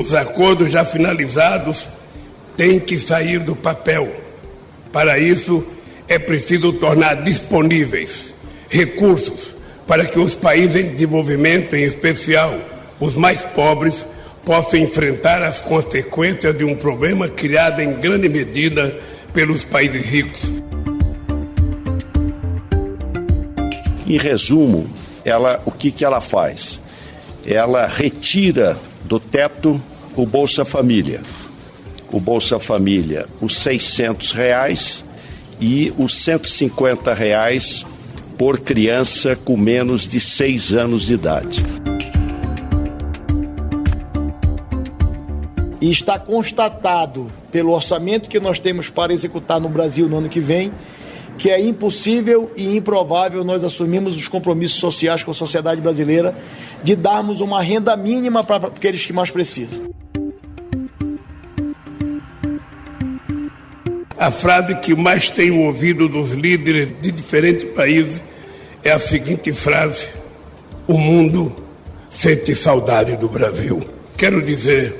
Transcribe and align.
Os 0.00 0.14
acordos 0.14 0.70
já 0.70 0.82
finalizados 0.82 1.86
têm 2.56 2.80
que 2.80 2.98
sair 2.98 3.40
do 3.40 3.54
papel. 3.54 4.10
Para 4.90 5.18
isso, 5.18 5.62
é 6.08 6.18
preciso 6.18 6.72
tornar 6.72 7.22
disponíveis 7.22 8.32
recursos 8.70 9.54
para 9.86 10.06
que 10.06 10.18
os 10.18 10.34
países 10.34 10.82
em 10.82 10.88
desenvolvimento, 10.88 11.76
em 11.76 11.84
especial 11.84 12.58
os 12.98 13.14
mais 13.14 13.42
pobres, 13.42 14.06
possam 14.42 14.80
enfrentar 14.80 15.42
as 15.42 15.60
consequências 15.60 16.56
de 16.56 16.64
um 16.64 16.74
problema 16.74 17.28
criado 17.28 17.82
em 17.82 17.92
grande 18.00 18.26
medida 18.26 18.98
pelos 19.34 19.66
países 19.66 20.00
ricos. 20.00 20.50
Em 24.06 24.16
resumo, 24.16 24.90
ela, 25.26 25.60
o 25.66 25.70
que, 25.70 25.90
que 25.90 26.06
ela 26.06 26.22
faz? 26.22 26.80
Ela 27.46 27.86
retira 27.86 28.78
do 29.04 29.20
teto 29.20 29.80
o 30.20 30.26
Bolsa 30.26 30.66
Família. 30.66 31.22
O 32.12 32.20
Bolsa 32.20 32.58
Família, 32.58 33.26
os 33.40 33.56
600 33.56 34.32
reais 34.32 35.02
e 35.58 35.94
os 35.96 36.14
150 36.14 37.14
reais 37.14 37.86
por 38.36 38.60
criança 38.60 39.34
com 39.34 39.56
menos 39.56 40.06
de 40.06 40.20
6 40.20 40.74
anos 40.74 41.06
de 41.06 41.14
idade. 41.14 41.64
E 45.80 45.90
está 45.90 46.18
constatado 46.18 47.32
pelo 47.50 47.72
orçamento 47.72 48.28
que 48.28 48.38
nós 48.38 48.58
temos 48.58 48.90
para 48.90 49.14
executar 49.14 49.58
no 49.58 49.70
Brasil 49.70 50.06
no 50.06 50.18
ano 50.18 50.28
que 50.28 50.40
vem 50.40 50.70
que 51.38 51.48
é 51.48 51.58
impossível 51.58 52.52
e 52.54 52.76
improvável 52.76 53.42
nós 53.42 53.64
assumirmos 53.64 54.14
os 54.14 54.28
compromissos 54.28 54.78
sociais 54.78 55.24
com 55.24 55.30
a 55.30 55.34
sociedade 55.34 55.80
brasileira 55.80 56.36
de 56.82 56.94
darmos 56.94 57.40
uma 57.40 57.62
renda 57.62 57.96
mínima 57.96 58.44
para 58.44 58.66
aqueles 58.66 59.06
que 59.06 59.12
mais 59.14 59.30
precisam. 59.30 59.99
A 64.20 64.30
frase 64.30 64.74
que 64.74 64.94
mais 64.94 65.30
tenho 65.30 65.60
ouvido 65.60 66.06
dos 66.06 66.32
líderes 66.32 66.92
de 67.00 67.10
diferentes 67.10 67.64
países 67.64 68.22
é 68.84 68.90
a 68.90 68.98
seguinte 68.98 69.50
frase: 69.50 70.10
O 70.86 70.98
mundo 70.98 71.56
sente 72.10 72.54
saudade 72.54 73.16
do 73.16 73.30
Brasil. 73.30 73.80
Quero 74.18 74.42
dizer 74.42 74.94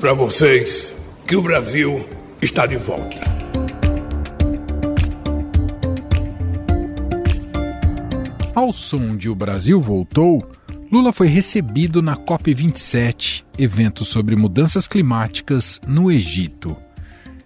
para 0.00 0.12
vocês 0.12 0.92
que 1.24 1.36
o 1.36 1.42
Brasil 1.42 2.04
está 2.42 2.66
de 2.66 2.74
volta. 2.76 3.20
Ao 8.56 8.72
som 8.72 9.16
de 9.16 9.30
O 9.30 9.36
Brasil 9.36 9.80
Voltou, 9.80 10.44
Lula 10.90 11.12
foi 11.12 11.28
recebido 11.28 12.02
na 12.02 12.16
COP27, 12.16 13.44
evento 13.56 14.04
sobre 14.04 14.34
mudanças 14.34 14.88
climáticas 14.88 15.80
no 15.86 16.10
Egito. 16.10 16.76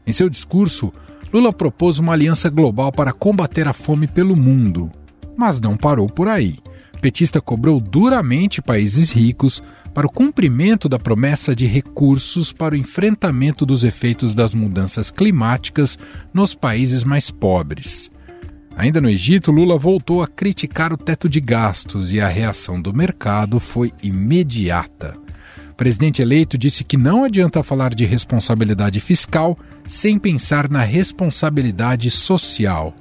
Em 0.07 0.13
seu 0.13 0.31
discurso, 0.31 0.91
Lula 1.33 1.53
propôs 1.53 1.99
uma 1.99 2.13
aliança 2.13 2.49
global 2.49 2.91
para 2.91 3.13
combater 3.13 3.69
a 3.69 3.73
fome 3.73 4.07
pelo 4.07 4.37
mundo. 4.37 4.91
Mas 5.37 5.61
não 5.61 5.77
parou 5.77 6.09
por 6.09 6.29
aí. 6.29 6.59
Petista 7.01 7.41
cobrou 7.41 7.81
duramente 7.81 8.61
países 8.61 9.13
ricos 9.13 9.63
para 9.95 10.07
o 10.07 10.11
cumprimento 10.11 10.89
da 10.89 10.99
promessa 10.99 11.55
de 11.55 11.67
recursos 11.67 12.53
para 12.53 12.75
o 12.75 12.79
enfrentamento 12.79 13.65
dos 13.65 13.85
efeitos 13.85 14.35
das 14.35 14.55
mudanças 14.55 15.11
climáticas 15.11 15.99
nos 16.33 16.55
países 16.55 17.05
mais 17.05 17.31
pobres. 17.31 18.11
Ainda 18.77 19.01
no 19.01 19.09
Egito, 19.09 19.51
Lula 19.51 19.77
voltou 19.77 20.23
a 20.23 20.29
criticar 20.29 20.93
o 20.93 20.97
teto 20.97 21.29
de 21.29 21.41
gastos 21.41 22.13
e 22.13 22.21
a 22.21 22.29
reação 22.29 22.81
do 22.81 22.95
mercado 22.95 23.59
foi 23.59 23.93
imediata. 24.03 25.17
O 25.73 25.75
presidente 25.75 26.23
eleito 26.23 26.57
disse 26.57 26.85
que 26.85 26.97
não 26.97 27.25
adianta 27.25 27.63
falar 27.63 27.93
de 27.93 28.05
responsabilidade 28.05 29.01
fiscal 29.01 29.59
sem 29.89 30.19
pensar 30.19 30.71
na 30.71 30.85
responsabilidade 30.85 32.11
social. 32.11 32.95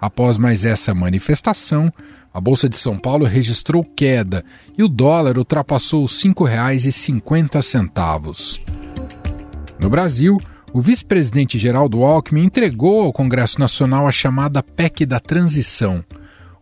Após 0.00 0.38
mais 0.38 0.64
essa 0.64 0.94
manifestação, 0.94 1.92
a 2.32 2.40
Bolsa 2.40 2.68
de 2.68 2.78
São 2.78 2.96
Paulo 2.96 3.26
registrou 3.26 3.84
queda 3.84 4.44
e 4.78 4.84
o 4.84 4.88
dólar 4.88 5.36
ultrapassou 5.36 6.04
os 6.04 6.22
R$ 6.22 6.30
5,50. 6.30 8.60
No 9.78 9.90
Brasil, 9.90 10.40
o 10.72 10.80
vice-presidente 10.80 11.58
Geraldo 11.58 12.04
Alckmin 12.04 12.44
entregou 12.44 13.02
ao 13.02 13.12
Congresso 13.12 13.58
Nacional 13.58 14.06
a 14.06 14.12
chamada 14.12 14.62
PEC 14.62 15.04
da 15.04 15.18
Transição. 15.18 16.04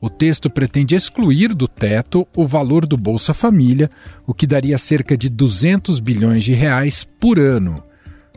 O 0.01 0.09
texto 0.09 0.49
pretende 0.49 0.95
excluir 0.95 1.53
do 1.53 1.69
teto 1.69 2.27
o 2.35 2.47
valor 2.47 2.87
do 2.87 2.97
Bolsa 2.97 3.35
Família, 3.35 3.91
o 4.27 4.33
que 4.33 4.47
daria 4.47 4.79
cerca 4.79 5.15
de 5.17 5.29
200 5.29 6.01
bilhões 6.01 6.45
de 6.45 6.55
reais 6.55 7.07
por 7.21 7.39
ano. 7.39 7.83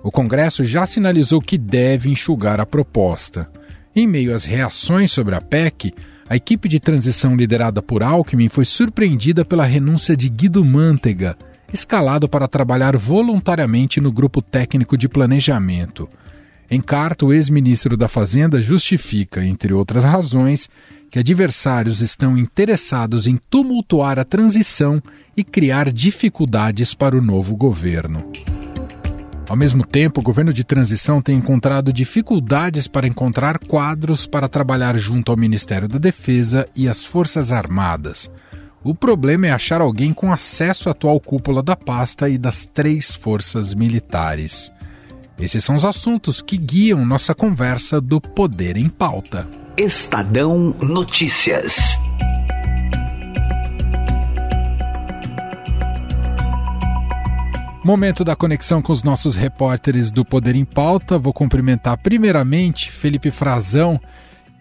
O 0.03 0.11
Congresso 0.11 0.63
já 0.63 0.85
sinalizou 0.85 1.39
que 1.39 1.57
deve 1.57 2.09
enxugar 2.09 2.59
a 2.59 2.65
proposta. 2.65 3.49
Em 3.95 4.07
meio 4.07 4.33
às 4.33 4.43
reações 4.43 5.11
sobre 5.11 5.35
a 5.35 5.41
PEC, 5.41 5.93
a 6.27 6.35
equipe 6.35 6.67
de 6.67 6.79
transição 6.79 7.35
liderada 7.35 7.81
por 7.81 8.01
Alckmin 8.01 8.49
foi 8.49 8.65
surpreendida 8.65 9.43
pela 9.43 9.65
renúncia 9.65 10.15
de 10.15 10.29
Guido 10.29 10.63
Mantega, 10.63 11.37
escalado 11.73 12.27
para 12.27 12.47
trabalhar 12.47 12.97
voluntariamente 12.97 14.01
no 14.01 14.11
grupo 14.11 14.41
técnico 14.41 14.97
de 14.97 15.07
planejamento. 15.07 16.09
Em 16.69 16.79
carta, 16.79 17.25
o 17.25 17.33
ex-ministro 17.33 17.97
da 17.97 18.07
Fazenda 18.07 18.61
justifica, 18.61 19.43
entre 19.43 19.73
outras 19.73 20.05
razões, 20.05 20.69
que 21.09 21.19
adversários 21.19 21.99
estão 21.99 22.37
interessados 22.37 23.27
em 23.27 23.37
tumultuar 23.49 24.17
a 24.17 24.23
transição 24.23 25.03
e 25.35 25.43
criar 25.43 25.91
dificuldades 25.91 26.93
para 26.93 27.17
o 27.17 27.21
novo 27.21 27.57
governo. 27.57 28.23
Ao 29.51 29.57
mesmo 29.57 29.85
tempo, 29.85 30.21
o 30.21 30.23
governo 30.23 30.53
de 30.53 30.63
transição 30.63 31.21
tem 31.21 31.35
encontrado 31.35 31.91
dificuldades 31.91 32.87
para 32.87 33.05
encontrar 33.05 33.59
quadros 33.59 34.25
para 34.25 34.47
trabalhar 34.47 34.97
junto 34.97 35.29
ao 35.29 35.37
Ministério 35.37 35.89
da 35.89 35.97
Defesa 35.97 36.65
e 36.73 36.87
às 36.87 37.03
Forças 37.03 37.51
Armadas. 37.51 38.31
O 38.81 38.95
problema 38.95 39.47
é 39.47 39.51
achar 39.51 39.81
alguém 39.81 40.13
com 40.13 40.31
acesso 40.31 40.87
à 40.87 40.93
atual 40.93 41.19
cúpula 41.19 41.61
da 41.61 41.75
pasta 41.75 42.29
e 42.29 42.37
das 42.37 42.65
três 42.65 43.13
forças 43.13 43.73
militares. 43.73 44.71
Esses 45.37 45.65
são 45.65 45.75
os 45.75 45.83
assuntos 45.83 46.41
que 46.41 46.57
guiam 46.57 47.05
nossa 47.05 47.35
conversa 47.35 47.99
do 47.99 48.21
Poder 48.21 48.77
em 48.77 48.87
Pauta. 48.87 49.49
Estadão 49.75 50.73
Notícias. 50.81 51.99
Momento 57.83 58.23
da 58.23 58.35
conexão 58.35 58.79
com 58.79 58.91
os 58.91 59.01
nossos 59.01 59.35
repórteres 59.35 60.11
do 60.11 60.23
Poder 60.23 60.55
em 60.55 60.63
Pauta. 60.63 61.17
Vou 61.17 61.33
cumprimentar 61.33 61.97
primeiramente 61.97 62.91
Felipe 62.91 63.31
Frazão, 63.31 63.99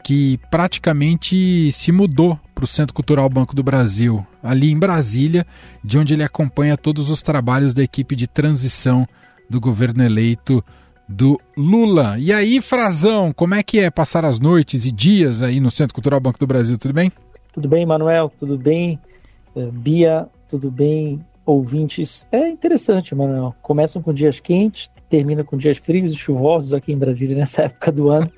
que 0.02 0.40
praticamente 0.50 1.70
se 1.70 1.92
mudou 1.92 2.40
para 2.54 2.64
o 2.64 2.66
Centro 2.66 2.94
Cultural 2.94 3.28
Banco 3.28 3.54
do 3.54 3.62
Brasil, 3.62 4.26
ali 4.42 4.70
em 4.70 4.78
Brasília, 4.78 5.46
de 5.84 5.98
onde 5.98 6.14
ele 6.14 6.22
acompanha 6.22 6.78
todos 6.78 7.10
os 7.10 7.20
trabalhos 7.20 7.74
da 7.74 7.82
equipe 7.82 8.16
de 8.16 8.26
transição 8.26 9.06
do 9.50 9.60
governo 9.60 10.02
eleito 10.02 10.64
do 11.06 11.38
Lula. 11.54 12.16
E 12.18 12.32
aí, 12.32 12.62
Frazão, 12.62 13.34
como 13.34 13.54
é 13.54 13.62
que 13.62 13.80
é 13.80 13.90
passar 13.90 14.24
as 14.24 14.40
noites 14.40 14.86
e 14.86 14.92
dias 14.92 15.42
aí 15.42 15.60
no 15.60 15.70
Centro 15.70 15.94
Cultural 15.94 16.20
Banco 16.20 16.38
do 16.38 16.46
Brasil? 16.46 16.78
Tudo 16.78 16.94
bem? 16.94 17.12
Tudo 17.52 17.68
bem, 17.68 17.84
Manuel? 17.84 18.32
Tudo 18.40 18.56
bem? 18.56 18.98
Eh, 19.54 19.68
Bia, 19.70 20.26
tudo 20.48 20.70
bem? 20.70 21.20
Ouvintes, 21.44 22.26
é 22.30 22.48
interessante, 22.48 23.14
Manuel. 23.14 23.54
Começam 23.62 24.02
com 24.02 24.12
dias 24.12 24.38
quentes, 24.40 24.90
terminam 25.08 25.44
com 25.44 25.56
dias 25.56 25.78
frios 25.78 26.12
e 26.12 26.16
chuvosos 26.16 26.72
aqui 26.72 26.92
em 26.92 26.98
Brasília 26.98 27.36
nessa 27.36 27.62
época 27.64 27.90
do 27.90 28.10
ano 28.10 28.30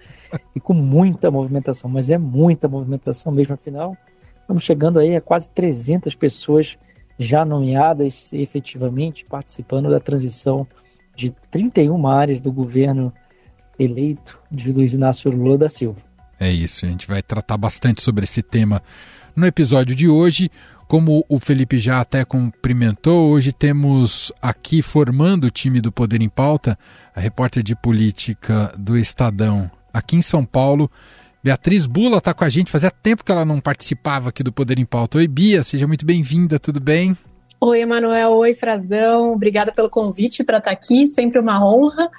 e 0.54 0.60
com 0.60 0.72
muita 0.72 1.30
movimentação, 1.30 1.90
mas 1.90 2.08
é 2.08 2.16
muita 2.16 2.68
movimentação 2.68 3.30
mesmo, 3.32 3.54
afinal, 3.54 3.96
estamos 4.40 4.62
chegando 4.62 4.98
aí 4.98 5.14
a 5.14 5.20
quase 5.20 5.48
300 5.50 6.14
pessoas 6.14 6.78
já 7.18 7.44
nomeadas 7.44 8.32
efetivamente 8.32 9.24
participando 9.24 9.90
da 9.90 10.00
transição 10.00 10.66
de 11.14 11.30
31 11.50 12.06
áreas 12.06 12.40
do 12.40 12.50
governo 12.50 13.12
eleito 13.78 14.38
de 14.50 14.72
Luiz 14.72 14.94
Inácio 14.94 15.30
Lula 15.30 15.58
da 15.58 15.68
Silva. 15.68 16.00
É 16.40 16.50
isso, 16.50 16.84
a 16.86 16.88
gente 16.88 17.06
vai 17.06 17.22
tratar 17.22 17.56
bastante 17.56 18.02
sobre 18.02 18.24
esse 18.24 18.42
tema 18.42 18.82
no 19.36 19.46
episódio 19.46 19.94
de 19.94 20.08
hoje. 20.08 20.50
Como 20.92 21.24
o 21.26 21.38
Felipe 21.38 21.78
já 21.78 22.02
até 22.02 22.22
cumprimentou, 22.22 23.30
hoje 23.30 23.50
temos 23.50 24.30
aqui 24.42 24.82
formando 24.82 25.44
o 25.44 25.50
time 25.50 25.80
do 25.80 25.90
Poder 25.90 26.20
em 26.20 26.28
Pauta 26.28 26.78
a 27.16 27.18
repórter 27.18 27.62
de 27.62 27.74
política 27.74 28.70
do 28.76 28.98
Estadão, 28.98 29.70
aqui 29.90 30.16
em 30.16 30.20
São 30.20 30.44
Paulo. 30.44 30.90
Beatriz 31.42 31.86
Bula 31.86 32.18
está 32.18 32.34
com 32.34 32.44
a 32.44 32.48
gente, 32.50 32.70
fazia 32.70 32.90
tempo 32.90 33.24
que 33.24 33.32
ela 33.32 33.42
não 33.42 33.58
participava 33.58 34.28
aqui 34.28 34.42
do 34.42 34.52
Poder 34.52 34.78
em 34.78 34.84
Pauta. 34.84 35.16
Oi, 35.16 35.26
Bia, 35.26 35.62
seja 35.62 35.86
muito 35.86 36.04
bem-vinda, 36.04 36.58
tudo 36.58 36.78
bem? 36.78 37.16
Oi, 37.58 37.80
Emanuel, 37.80 38.32
oi, 38.32 38.52
Frazão, 38.52 39.32
obrigada 39.32 39.72
pelo 39.72 39.88
convite 39.88 40.44
para 40.44 40.58
estar 40.58 40.72
tá 40.72 40.76
aqui, 40.76 41.08
sempre 41.08 41.38
uma 41.38 41.66
honra. 41.66 42.10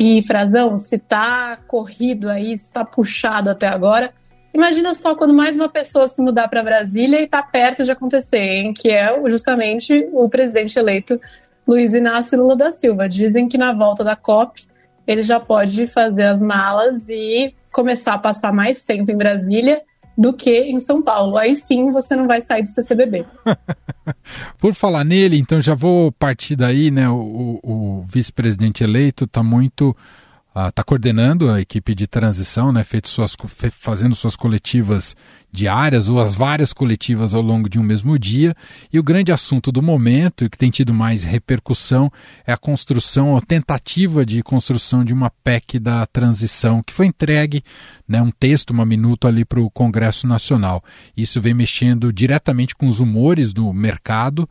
E, 0.00 0.22
Frazão, 0.22 0.78
se 0.78 0.96
está 0.96 1.58
corrido 1.66 2.30
aí, 2.30 2.56
se 2.56 2.64
está 2.64 2.82
puxado 2.82 3.50
até 3.50 3.66
agora, 3.68 4.10
imagina 4.54 4.94
só 4.94 5.14
quando 5.14 5.34
mais 5.34 5.56
uma 5.56 5.68
pessoa 5.68 6.06
se 6.06 6.20
mudar 6.22 6.48
para 6.48 6.62
Brasília 6.62 7.20
e 7.20 7.24
está 7.24 7.42
perto 7.42 7.84
de 7.84 7.90
acontecer, 7.90 8.38
hein? 8.38 8.72
que 8.72 8.90
é 8.90 9.28
justamente 9.28 10.08
o 10.12 10.28
presidente 10.28 10.78
eleito 10.78 11.20
Luiz 11.66 11.94
Inácio 11.94 12.38
Lula 12.38 12.56
da 12.56 12.70
Silva. 12.70 13.08
Dizem 13.08 13.48
que 13.48 13.58
na 13.58 13.72
volta 13.72 14.02
da 14.02 14.16
COP 14.16 14.66
ele 15.06 15.22
já 15.22 15.40
pode 15.40 15.86
fazer 15.86 16.24
as 16.24 16.40
malas 16.40 17.08
e 17.08 17.54
começar 17.72 18.14
a 18.14 18.18
passar 18.18 18.52
mais 18.52 18.84
tempo 18.84 19.10
em 19.10 19.16
Brasília 19.16 19.82
do 20.16 20.32
que 20.32 20.64
em 20.64 20.78
São 20.78 21.02
Paulo. 21.02 21.36
Aí 21.36 21.54
sim 21.54 21.90
você 21.90 22.14
não 22.14 22.26
vai 22.26 22.40
sair 22.40 22.62
do 22.62 22.68
CCBB. 22.68 23.24
Por 24.58 24.74
falar 24.74 25.04
nele, 25.04 25.38
então 25.38 25.60
já 25.60 25.74
vou 25.74 26.12
partir 26.12 26.56
daí, 26.56 26.90
né? 26.90 27.08
O, 27.08 27.60
o, 27.62 27.70
o 27.70 28.06
vice-presidente 28.08 28.84
eleito 28.84 29.24
está 29.24 29.42
muito 29.42 29.96
está 30.54 30.82
ah, 30.82 30.84
coordenando 30.84 31.50
a 31.50 31.62
equipe 31.62 31.94
de 31.94 32.06
transição, 32.06 32.70
né, 32.70 32.84
feito 32.84 33.08
suas, 33.08 33.34
fazendo 33.70 34.14
suas 34.14 34.36
coletivas 34.36 35.16
diárias 35.50 36.10
ou 36.10 36.20
as 36.20 36.34
várias 36.34 36.74
coletivas 36.74 37.32
ao 37.32 37.40
longo 37.40 37.70
de 37.70 37.78
um 37.78 37.82
mesmo 37.82 38.18
dia. 38.18 38.54
E 38.92 38.98
o 38.98 39.02
grande 39.02 39.32
assunto 39.32 39.72
do 39.72 39.80
momento, 39.80 40.50
que 40.50 40.58
tem 40.58 40.70
tido 40.70 40.92
mais 40.92 41.24
repercussão, 41.24 42.12
é 42.46 42.52
a 42.52 42.58
construção, 42.58 43.34
a 43.34 43.40
tentativa 43.40 44.26
de 44.26 44.42
construção 44.42 45.02
de 45.02 45.14
uma 45.14 45.30
PEC 45.42 45.78
da 45.78 46.04
transição, 46.04 46.82
que 46.82 46.92
foi 46.92 47.06
entregue, 47.06 47.64
né, 48.06 48.20
um 48.20 48.30
texto, 48.30 48.70
uma 48.70 48.84
minuto 48.84 49.26
ali 49.26 49.46
para 49.46 49.60
o 49.60 49.70
Congresso 49.70 50.26
Nacional. 50.26 50.84
Isso 51.16 51.40
vem 51.40 51.54
mexendo 51.54 52.12
diretamente 52.12 52.76
com 52.76 52.86
os 52.86 53.00
humores 53.00 53.54
do 53.54 53.72
mercado. 53.72 54.46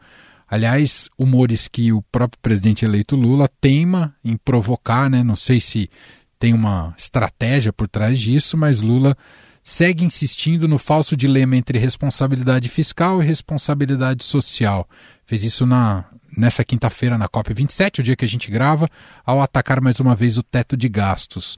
Aliás, 0.51 1.09
humores 1.18 1.69
que 1.69 1.94
o 1.94 2.01
próprio 2.12 2.38
presidente 2.42 2.83
eleito 2.83 3.15
Lula 3.15 3.50
teima 3.62 4.13
em 4.21 4.36
provocar, 4.36 5.09
né? 5.09 5.24
Não 5.24 5.38
sei 5.38 5.62
se 5.62 5.89
tem 6.38 6.53
uma 6.53 6.94
estratégia 6.98 7.71
por 7.71 7.88
trás 7.88 8.19
disso, 8.19 8.57
mas 8.57 8.81
Lula 8.81 9.15
segue 9.63 10.03
insistindo 10.03 10.68
no 10.68 10.77
falso 10.77 11.15
dilema 11.15 11.56
entre 11.56 11.80
responsabilidade 11.80 12.68
fiscal 12.68 13.24
e 13.24 13.25
responsabilidade 13.25 14.25
social. 14.25 14.86
Fez 15.24 15.45
isso 15.45 15.65
na 15.65 16.03
nessa 16.36 16.65
quinta-feira 16.65 17.18
na 17.18 17.30
COP27, 17.30 18.00
o 18.00 18.03
dia 18.03 18.15
que 18.15 18.25
a 18.25 18.27
gente 18.27 18.51
grava, 18.51 18.89
ao 19.25 19.42
atacar 19.42 19.81
mais 19.81 20.00
uma 20.00 20.15
vez 20.15 20.38
o 20.38 20.44
teto 20.44 20.75
de 20.75 20.88
gastos. 20.88 21.57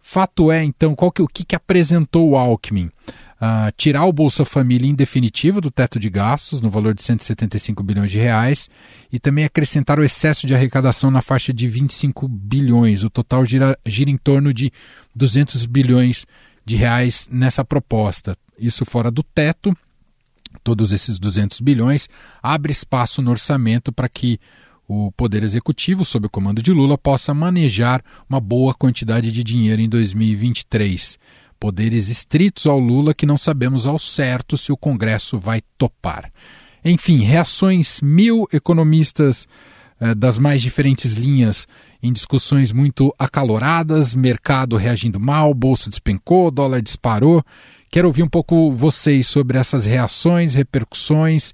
Fato 0.00 0.50
é, 0.50 0.64
então, 0.64 0.94
qual 0.94 1.12
que, 1.12 1.22
o 1.22 1.28
que, 1.28 1.44
que 1.44 1.54
apresentou 1.54 2.30
o 2.30 2.36
Alckmin? 2.36 2.90
uh, 3.40 3.72
tirar 3.76 4.04
o 4.04 4.12
Bolsa 4.12 4.44
Família 4.44 4.88
em 4.88 4.94
definitivo 4.94 5.60
do 5.60 5.70
teto 5.70 5.98
de 5.98 6.10
gastos, 6.10 6.60
no 6.60 6.68
valor 6.68 6.94
de 6.94 7.02
175 7.02 7.82
bilhões 7.82 8.10
de 8.10 8.18
reais, 8.18 8.68
e 9.10 9.18
também 9.18 9.44
acrescentar 9.44 9.98
o 9.98 10.04
excesso 10.04 10.46
de 10.46 10.54
arrecadação 10.54 11.10
na 11.10 11.22
faixa 11.22 11.52
de 11.52 11.66
25 11.66 12.28
bilhões. 12.28 13.02
O 13.02 13.10
total 13.10 13.44
gira, 13.44 13.78
gira 13.86 14.10
em 14.10 14.16
torno 14.16 14.52
de 14.52 14.70
200 15.14 15.64
bilhões 15.66 16.26
de 16.64 16.76
reais 16.76 17.28
nessa 17.32 17.64
proposta. 17.64 18.36
Isso 18.58 18.84
fora 18.84 19.10
do 19.10 19.22
teto, 19.22 19.74
todos 20.62 20.92
esses 20.92 21.18
200 21.18 21.60
bilhões, 21.60 22.08
abre 22.42 22.70
espaço 22.70 23.22
no 23.22 23.30
orçamento 23.30 23.90
para 23.90 24.08
que 24.08 24.38
o 24.92 25.12
Poder 25.12 25.44
Executivo, 25.44 26.04
sob 26.04 26.26
o 26.26 26.30
comando 26.30 26.60
de 26.60 26.72
Lula, 26.72 26.98
possa 26.98 27.32
manejar 27.32 28.02
uma 28.28 28.40
boa 28.40 28.74
quantidade 28.74 29.30
de 29.30 29.44
dinheiro 29.44 29.80
em 29.80 29.88
2023 29.88 31.16
poderes 31.60 32.08
estritos 32.08 32.66
ao 32.66 32.76
Lula 32.80 33.14
que 33.14 33.24
não 33.24 33.38
sabemos 33.38 33.86
ao 33.86 34.00
certo 34.00 34.56
se 34.56 34.72
o 34.72 34.76
Congresso 34.76 35.38
vai 35.38 35.62
topar. 35.78 36.32
Enfim, 36.84 37.20
reações 37.20 38.00
mil 38.02 38.48
economistas 38.52 39.46
eh, 40.00 40.12
das 40.12 40.38
mais 40.38 40.60
diferentes 40.60 41.12
linhas 41.12 41.68
em 42.02 42.12
discussões 42.12 42.72
muito 42.72 43.14
acaloradas, 43.16 44.12
mercado 44.12 44.76
reagindo 44.76 45.20
mal, 45.20 45.54
bolsa 45.54 45.88
despencou, 45.88 46.50
dólar 46.50 46.82
disparou. 46.82 47.44
Quero 47.92 48.08
ouvir 48.08 48.24
um 48.24 48.28
pouco 48.28 48.72
vocês 48.72 49.28
sobre 49.28 49.56
essas 49.56 49.86
reações, 49.86 50.54
repercussões 50.54 51.52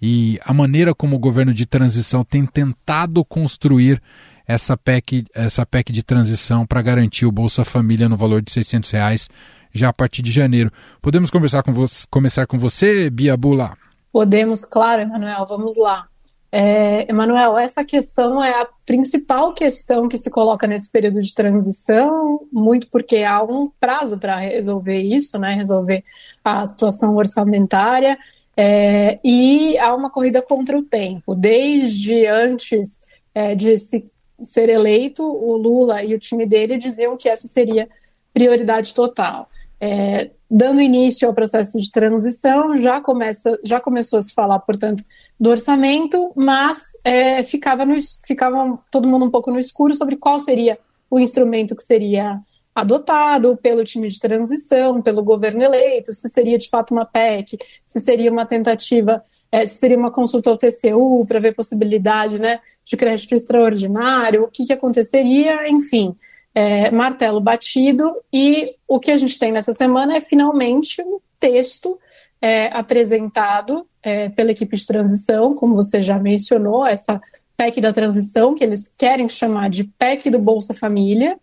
e 0.00 0.38
a 0.44 0.52
maneira 0.52 0.94
como 0.94 1.16
o 1.16 1.18
governo 1.18 1.52
de 1.52 1.66
transição 1.66 2.24
tem 2.24 2.46
tentado 2.46 3.24
construir 3.24 4.00
essa 4.46 4.76
PEC, 4.76 5.26
essa 5.34 5.66
PEC 5.66 5.92
de 5.92 6.02
transição 6.02 6.66
para 6.66 6.80
garantir 6.80 7.26
o 7.26 7.32
Bolsa 7.32 7.64
Família 7.64 8.08
no 8.08 8.16
valor 8.16 8.40
de 8.40 8.50
600 8.50 8.90
reais 8.90 9.28
já 9.72 9.90
a 9.90 9.92
partir 9.92 10.22
de 10.22 10.32
janeiro. 10.32 10.72
Podemos 11.02 11.30
conversar 11.30 11.62
com 11.62 11.72
você, 11.72 12.06
começar 12.10 12.46
com 12.46 12.58
você, 12.58 13.10
Bia 13.10 13.36
Bula? 13.36 13.76
Podemos, 14.10 14.64
claro, 14.64 15.02
Emanuel, 15.02 15.46
vamos 15.46 15.76
lá. 15.76 16.06
É, 16.50 17.10
Emanuel, 17.10 17.58
essa 17.58 17.84
questão 17.84 18.42
é 18.42 18.62
a 18.62 18.66
principal 18.86 19.52
questão 19.52 20.08
que 20.08 20.16
se 20.16 20.30
coloca 20.30 20.66
nesse 20.66 20.90
período 20.90 21.20
de 21.20 21.34
transição, 21.34 22.40
muito 22.50 22.88
porque 22.88 23.22
há 23.22 23.42
um 23.42 23.70
prazo 23.78 24.18
para 24.18 24.36
resolver 24.36 24.98
isso, 24.98 25.38
né, 25.38 25.50
resolver 25.50 26.02
a 26.42 26.66
situação 26.66 27.14
orçamentária, 27.14 28.18
é, 28.60 29.20
e 29.22 29.78
há 29.78 29.94
uma 29.94 30.10
corrida 30.10 30.42
contra 30.42 30.76
o 30.76 30.82
tempo. 30.82 31.32
Desde 31.32 32.26
antes 32.26 33.02
é, 33.32 33.54
de 33.54 33.78
se 33.78 34.10
ser 34.40 34.68
eleito, 34.68 35.22
o 35.22 35.56
Lula 35.56 36.02
e 36.02 36.12
o 36.12 36.18
time 36.18 36.44
dele 36.44 36.76
diziam 36.76 37.16
que 37.16 37.28
essa 37.28 37.46
seria 37.46 37.88
prioridade 38.34 38.92
total. 38.94 39.48
É, 39.80 40.30
dando 40.50 40.80
início 40.80 41.28
ao 41.28 41.34
processo 41.34 41.78
de 41.78 41.88
transição, 41.90 42.76
já, 42.76 43.00
começa, 43.00 43.56
já 43.62 43.80
começou 43.80 44.18
a 44.18 44.22
se 44.22 44.34
falar, 44.34 44.58
portanto, 44.58 45.04
do 45.38 45.50
orçamento, 45.50 46.32
mas 46.34 46.82
é, 47.04 47.44
ficava, 47.44 47.84
no, 47.84 47.94
ficava 48.26 48.76
todo 48.90 49.06
mundo 49.06 49.24
um 49.24 49.30
pouco 49.30 49.52
no 49.52 49.58
escuro 49.60 49.94
sobre 49.94 50.16
qual 50.16 50.40
seria 50.40 50.78
o 51.08 51.20
instrumento 51.20 51.76
que 51.76 51.82
seria 51.84 52.40
adotado 52.80 53.56
pelo 53.56 53.84
time 53.84 54.08
de 54.08 54.20
transição, 54.20 55.02
pelo 55.02 55.22
governo 55.22 55.62
eleito, 55.62 56.12
se 56.12 56.28
seria 56.28 56.58
de 56.58 56.68
fato 56.68 56.92
uma 56.92 57.04
PEC, 57.04 57.58
se 57.84 58.00
seria 58.00 58.30
uma 58.30 58.46
tentativa 58.46 59.22
é, 59.50 59.66
seria 59.66 59.96
uma 59.96 60.10
consulta 60.10 60.50
ao 60.50 60.58
TCU 60.58 61.24
para 61.26 61.40
ver 61.40 61.54
possibilidade 61.54 62.38
né, 62.38 62.60
de 62.84 62.96
crédito 62.96 63.34
extraordinário, 63.34 64.44
o 64.44 64.48
que, 64.48 64.66
que 64.66 64.72
aconteceria, 64.72 65.68
enfim, 65.70 66.14
é, 66.54 66.90
martelo 66.90 67.40
batido. 67.40 68.14
E 68.32 68.74
o 68.86 69.00
que 69.00 69.10
a 69.10 69.16
gente 69.16 69.38
tem 69.38 69.50
nessa 69.50 69.72
semana 69.72 70.16
é 70.16 70.20
finalmente 70.20 71.00
um 71.02 71.18
texto 71.40 71.98
é, 72.42 72.66
apresentado 72.66 73.86
é, 74.02 74.28
pela 74.28 74.50
equipe 74.50 74.76
de 74.76 74.86
transição, 74.86 75.54
como 75.54 75.74
você 75.74 76.02
já 76.02 76.18
mencionou, 76.18 76.86
essa 76.86 77.20
PEC 77.56 77.80
da 77.80 77.92
transição, 77.92 78.54
que 78.54 78.62
eles 78.62 78.94
querem 78.96 79.28
chamar 79.28 79.70
de 79.70 79.84
PEC 79.84 80.30
do 80.30 80.38
Bolsa 80.38 80.74
Família, 80.74 81.38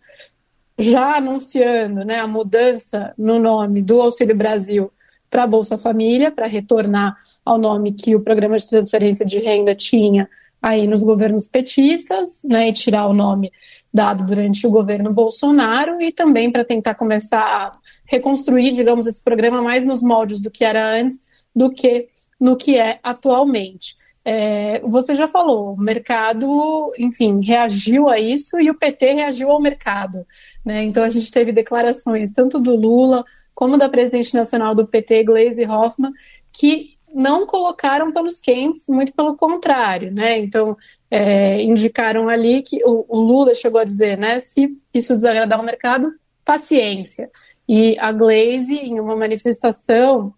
já 0.78 1.16
anunciando 1.16 2.04
né, 2.04 2.18
a 2.18 2.26
mudança 2.26 3.14
no 3.16 3.38
nome 3.38 3.82
do 3.82 4.00
Auxílio 4.00 4.36
Brasil 4.36 4.92
para 5.30 5.46
Bolsa 5.46 5.78
Família, 5.78 6.30
para 6.30 6.46
retornar 6.46 7.16
ao 7.44 7.58
nome 7.58 7.92
que 7.92 8.14
o 8.14 8.22
programa 8.22 8.58
de 8.58 8.68
transferência 8.68 9.24
de 9.24 9.38
renda 9.38 9.74
tinha 9.74 10.28
aí 10.60 10.86
nos 10.86 11.04
governos 11.04 11.46
petistas, 11.46 12.42
né, 12.44 12.68
e 12.68 12.72
tirar 12.72 13.06
o 13.06 13.12
nome 13.12 13.52
dado 13.92 14.24
durante 14.24 14.66
o 14.66 14.70
governo 14.70 15.12
Bolsonaro 15.12 16.00
e 16.00 16.12
também 16.12 16.50
para 16.50 16.64
tentar 16.64 16.94
começar 16.94 17.40
a 17.40 17.78
reconstruir, 18.04 18.72
digamos, 18.74 19.06
esse 19.06 19.22
programa 19.22 19.62
mais 19.62 19.84
nos 19.84 20.02
moldes 20.02 20.40
do 20.40 20.50
que 20.50 20.64
era 20.64 20.98
antes 21.00 21.24
do 21.54 21.70
que 21.70 22.08
no 22.38 22.56
que 22.56 22.76
é 22.76 22.98
atualmente. 23.02 23.96
É, 24.28 24.80
você 24.80 25.14
já 25.14 25.28
falou, 25.28 25.74
o 25.74 25.80
mercado, 25.80 26.92
enfim, 26.98 27.40
reagiu 27.44 28.08
a 28.08 28.18
isso 28.18 28.60
e 28.60 28.68
o 28.68 28.74
PT 28.74 29.12
reagiu 29.12 29.52
ao 29.52 29.60
mercado. 29.60 30.26
Né? 30.64 30.82
Então 30.82 31.04
a 31.04 31.10
gente 31.10 31.30
teve 31.30 31.52
declarações 31.52 32.32
tanto 32.32 32.58
do 32.58 32.74
Lula 32.74 33.24
como 33.54 33.78
da 33.78 33.88
presidente 33.88 34.34
nacional 34.34 34.74
do 34.74 34.84
PT, 34.84 35.22
Gleisi 35.22 35.64
Hoffmann, 35.64 36.12
que 36.52 36.96
não 37.14 37.46
colocaram 37.46 38.12
panos 38.12 38.40
quentes, 38.40 38.88
muito 38.88 39.14
pelo 39.14 39.36
contrário, 39.36 40.12
né? 40.12 40.38
Então, 40.38 40.76
é, 41.10 41.62
indicaram 41.62 42.28
ali 42.28 42.60
que 42.62 42.82
o, 42.84 43.06
o, 43.08 43.18
Lula 43.18 43.54
chegou 43.54 43.80
a 43.80 43.84
dizer, 43.84 44.18
né? 44.18 44.38
Se 44.40 44.76
isso 44.92 45.14
desagradar 45.14 45.58
o 45.58 45.64
mercado, 45.64 46.12
paciência. 46.44 47.30
E 47.66 47.96
a 47.98 48.12
Glaze, 48.12 48.74
em 48.74 49.00
uma 49.00 49.16
manifestação 49.16 50.34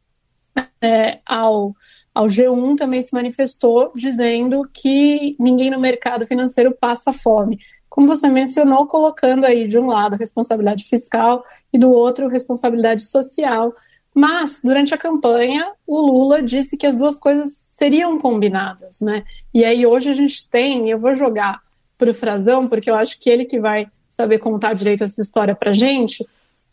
é, 0.81 1.19
ao, 1.27 1.75
ao 2.19 2.27
G1, 2.27 2.77
também 2.77 3.01
se 3.01 3.15
manifestou 3.15 3.93
dizendo 3.95 4.69
que 4.73 5.37
ninguém 5.39 5.71
no 5.71 5.79
mercado 5.79 6.27
financeiro 6.27 6.75
passa 6.75 7.13
fome. 7.13 7.61
Como 7.89 8.09
você 8.09 8.29
mencionou, 8.29 8.87
colocando 8.87 9.45
aí 9.45 9.69
de 9.69 9.79
um 9.79 9.87
lado 9.87 10.17
responsabilidade 10.17 10.85
fiscal 10.85 11.45
e 11.73 11.79
do 11.79 11.93
outro 11.93 12.29
responsabilidade 12.29 13.05
social 13.05 13.73
mas, 14.15 14.61
durante 14.65 14.93
a 14.93 14.99
campanha, 14.99 15.71
o 15.87 16.01
Lula 16.01 16.43
disse 16.43 16.77
que 16.77 16.89
as 16.89 16.97
duas 16.97 17.21
coisas 17.21 17.69
seriam 17.71 18.19
combinadas, 18.19 19.01
né? 19.01 19.23
E 19.55 19.65
aí 19.65 19.87
hoje 19.87 20.11
a 20.11 20.13
gente 20.13 20.49
tem, 20.49 20.91
eu 20.91 20.99
vou 20.99 21.15
jogar 21.15 21.63
para 21.97 22.11
o 22.11 22.15
Frazão, 22.15 22.67
porque 22.67 22.91
eu 22.91 22.97
acho 22.97 23.21
que 23.21 23.31
ele 23.31 23.45
que 23.45 23.61
vai 23.61 23.87
saber 24.11 24.41
contar 24.41 24.75
direito 24.75 25.05
essa 25.05 25.23
história 25.23 25.55
para 25.55 25.73
gente. 25.73 26.27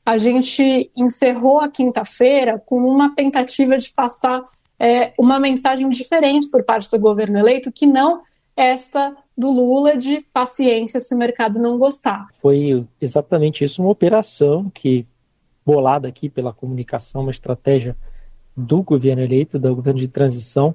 A 0.04 0.18
gente 0.18 0.90
encerrou 0.96 1.60
a 1.60 1.70
quinta-feira 1.70 2.60
com 2.66 2.78
uma 2.78 3.14
tentativa 3.14 3.78
de 3.78 3.92
passar 3.92 4.44
é, 4.80 5.14
uma 5.18 5.40
mensagem 5.40 5.90
diferente 5.90 6.50
por 6.50 6.64
parte 6.64 6.90
do 6.90 7.00
governo 7.00 7.38
eleito, 7.38 7.72
que 7.72 7.86
não 7.86 8.22
esta 8.56 9.16
do 9.38 9.52
Lula 9.52 9.98
de 9.98 10.22
paciência 10.34 11.00
se 11.00 11.14
o 11.14 11.18
mercado 11.18 11.60
não 11.60 11.78
gostar. 11.78 12.28
Foi 12.42 12.86
exatamente 13.02 13.64
isso, 13.64 13.82
uma 13.82 13.92
operação 13.92 14.70
que 14.70 15.06
bolada 15.66 16.08
aqui 16.08 16.30
pela 16.30 16.54
comunicação, 16.54 17.22
uma 17.22 17.32
estratégia 17.32 17.98
do 18.56 18.82
governo 18.82 19.24
eleito, 19.24 19.60
do 19.60 19.76
governo 19.76 20.00
de 20.00 20.08
transição, 20.08 20.74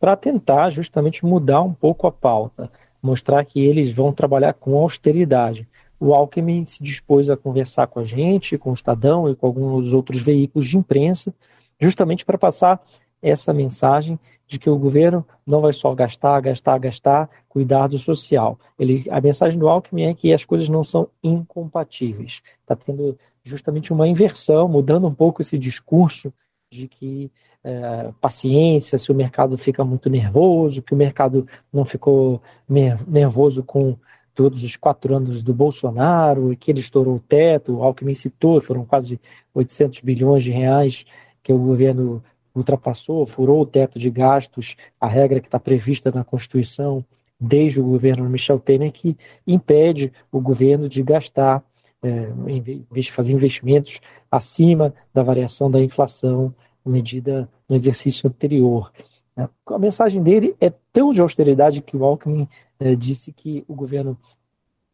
para 0.00 0.16
tentar 0.16 0.70
justamente 0.70 1.26
mudar 1.26 1.60
um 1.60 1.74
pouco 1.74 2.06
a 2.06 2.12
pauta. 2.12 2.70
mostrar 3.00 3.44
que 3.44 3.60
eles 3.60 3.92
vão 3.92 4.12
trabalhar 4.12 4.54
com 4.54 4.76
austeridade. 4.76 5.68
O 6.00 6.12
Alckmin 6.12 6.64
se 6.64 6.82
dispôs 6.82 7.30
a 7.30 7.36
conversar 7.36 7.86
com 7.86 8.00
a 8.00 8.04
gente, 8.04 8.58
com 8.58 8.70
o 8.70 8.74
Estadão 8.74 9.30
e 9.30 9.36
com 9.36 9.46
alguns 9.46 9.92
outros 9.92 10.20
veículos 10.20 10.68
de 10.68 10.76
imprensa, 10.76 11.32
justamente 11.80 12.24
para 12.24 12.36
passar 12.36 12.80
essa 13.22 13.52
mensagem 13.52 14.18
de 14.46 14.58
que 14.58 14.70
o 14.70 14.78
governo 14.78 15.24
não 15.46 15.60
vai 15.60 15.72
só 15.72 15.94
gastar, 15.94 16.40
gastar, 16.40 16.78
gastar, 16.78 17.28
cuidar 17.48 17.86
do 17.88 17.98
social. 17.98 18.58
Ele, 18.78 19.04
a 19.10 19.20
mensagem 19.20 19.58
do 19.58 19.68
Alckmin 19.68 20.04
é 20.04 20.14
que 20.14 20.32
as 20.32 20.44
coisas 20.44 20.68
não 20.68 20.82
são 20.82 21.08
incompatíveis. 21.22 22.42
Está 22.60 22.74
tendo 22.74 23.18
justamente 23.44 23.92
uma 23.92 24.08
inversão, 24.08 24.68
mudando 24.68 25.06
um 25.06 25.14
pouco 25.14 25.42
esse 25.42 25.58
discurso 25.58 26.32
de 26.70 26.88
que 26.88 27.30
é, 27.62 28.12
paciência, 28.20 28.98
se 28.98 29.10
o 29.10 29.14
mercado 29.14 29.58
fica 29.58 29.84
muito 29.84 30.08
nervoso, 30.08 30.82
que 30.82 30.94
o 30.94 30.96
mercado 30.96 31.46
não 31.72 31.84
ficou 31.84 32.40
nervoso 33.06 33.62
com 33.62 33.96
todos 34.34 34.62
os 34.62 34.76
quatro 34.76 35.16
anos 35.16 35.42
do 35.42 35.52
Bolsonaro, 35.52 36.52
e 36.52 36.56
que 36.56 36.70
ele 36.70 36.80
estourou 36.80 37.16
o 37.16 37.20
teto, 37.20 37.76
o 37.76 37.82
Alckmin 37.82 38.14
citou, 38.14 38.60
foram 38.60 38.84
quase 38.84 39.20
800 39.52 40.00
bilhões 40.00 40.44
de 40.44 40.52
reais 40.52 41.04
que 41.42 41.52
o 41.52 41.58
governo 41.58 42.22
ultrapassou, 42.58 43.26
furou 43.26 43.60
o 43.62 43.66
teto 43.66 43.98
de 43.98 44.10
gastos, 44.10 44.76
a 45.00 45.06
regra 45.06 45.40
que 45.40 45.48
está 45.48 45.58
prevista 45.58 46.10
na 46.10 46.24
Constituição 46.24 47.04
desde 47.40 47.80
o 47.80 47.84
governo 47.84 48.28
Michel 48.28 48.58
Temer, 48.58 48.92
que 48.92 49.16
impede 49.46 50.12
o 50.30 50.40
governo 50.40 50.88
de 50.88 51.02
gastar, 51.02 51.62
é, 52.02 52.28
fazer 53.10 53.32
investimentos 53.32 54.00
acima 54.30 54.92
da 55.14 55.22
variação 55.22 55.70
da 55.70 55.80
inflação 55.80 56.54
medida 56.84 57.48
no 57.68 57.76
exercício 57.76 58.28
anterior. 58.28 58.90
A 59.66 59.78
mensagem 59.78 60.22
dele 60.22 60.56
é 60.60 60.72
tão 60.92 61.12
de 61.12 61.20
austeridade 61.20 61.80
que 61.80 61.96
o 61.96 62.04
Alckmin 62.04 62.48
é, 62.80 62.94
disse 62.96 63.32
que 63.32 63.64
o 63.68 63.74
governo 63.74 64.18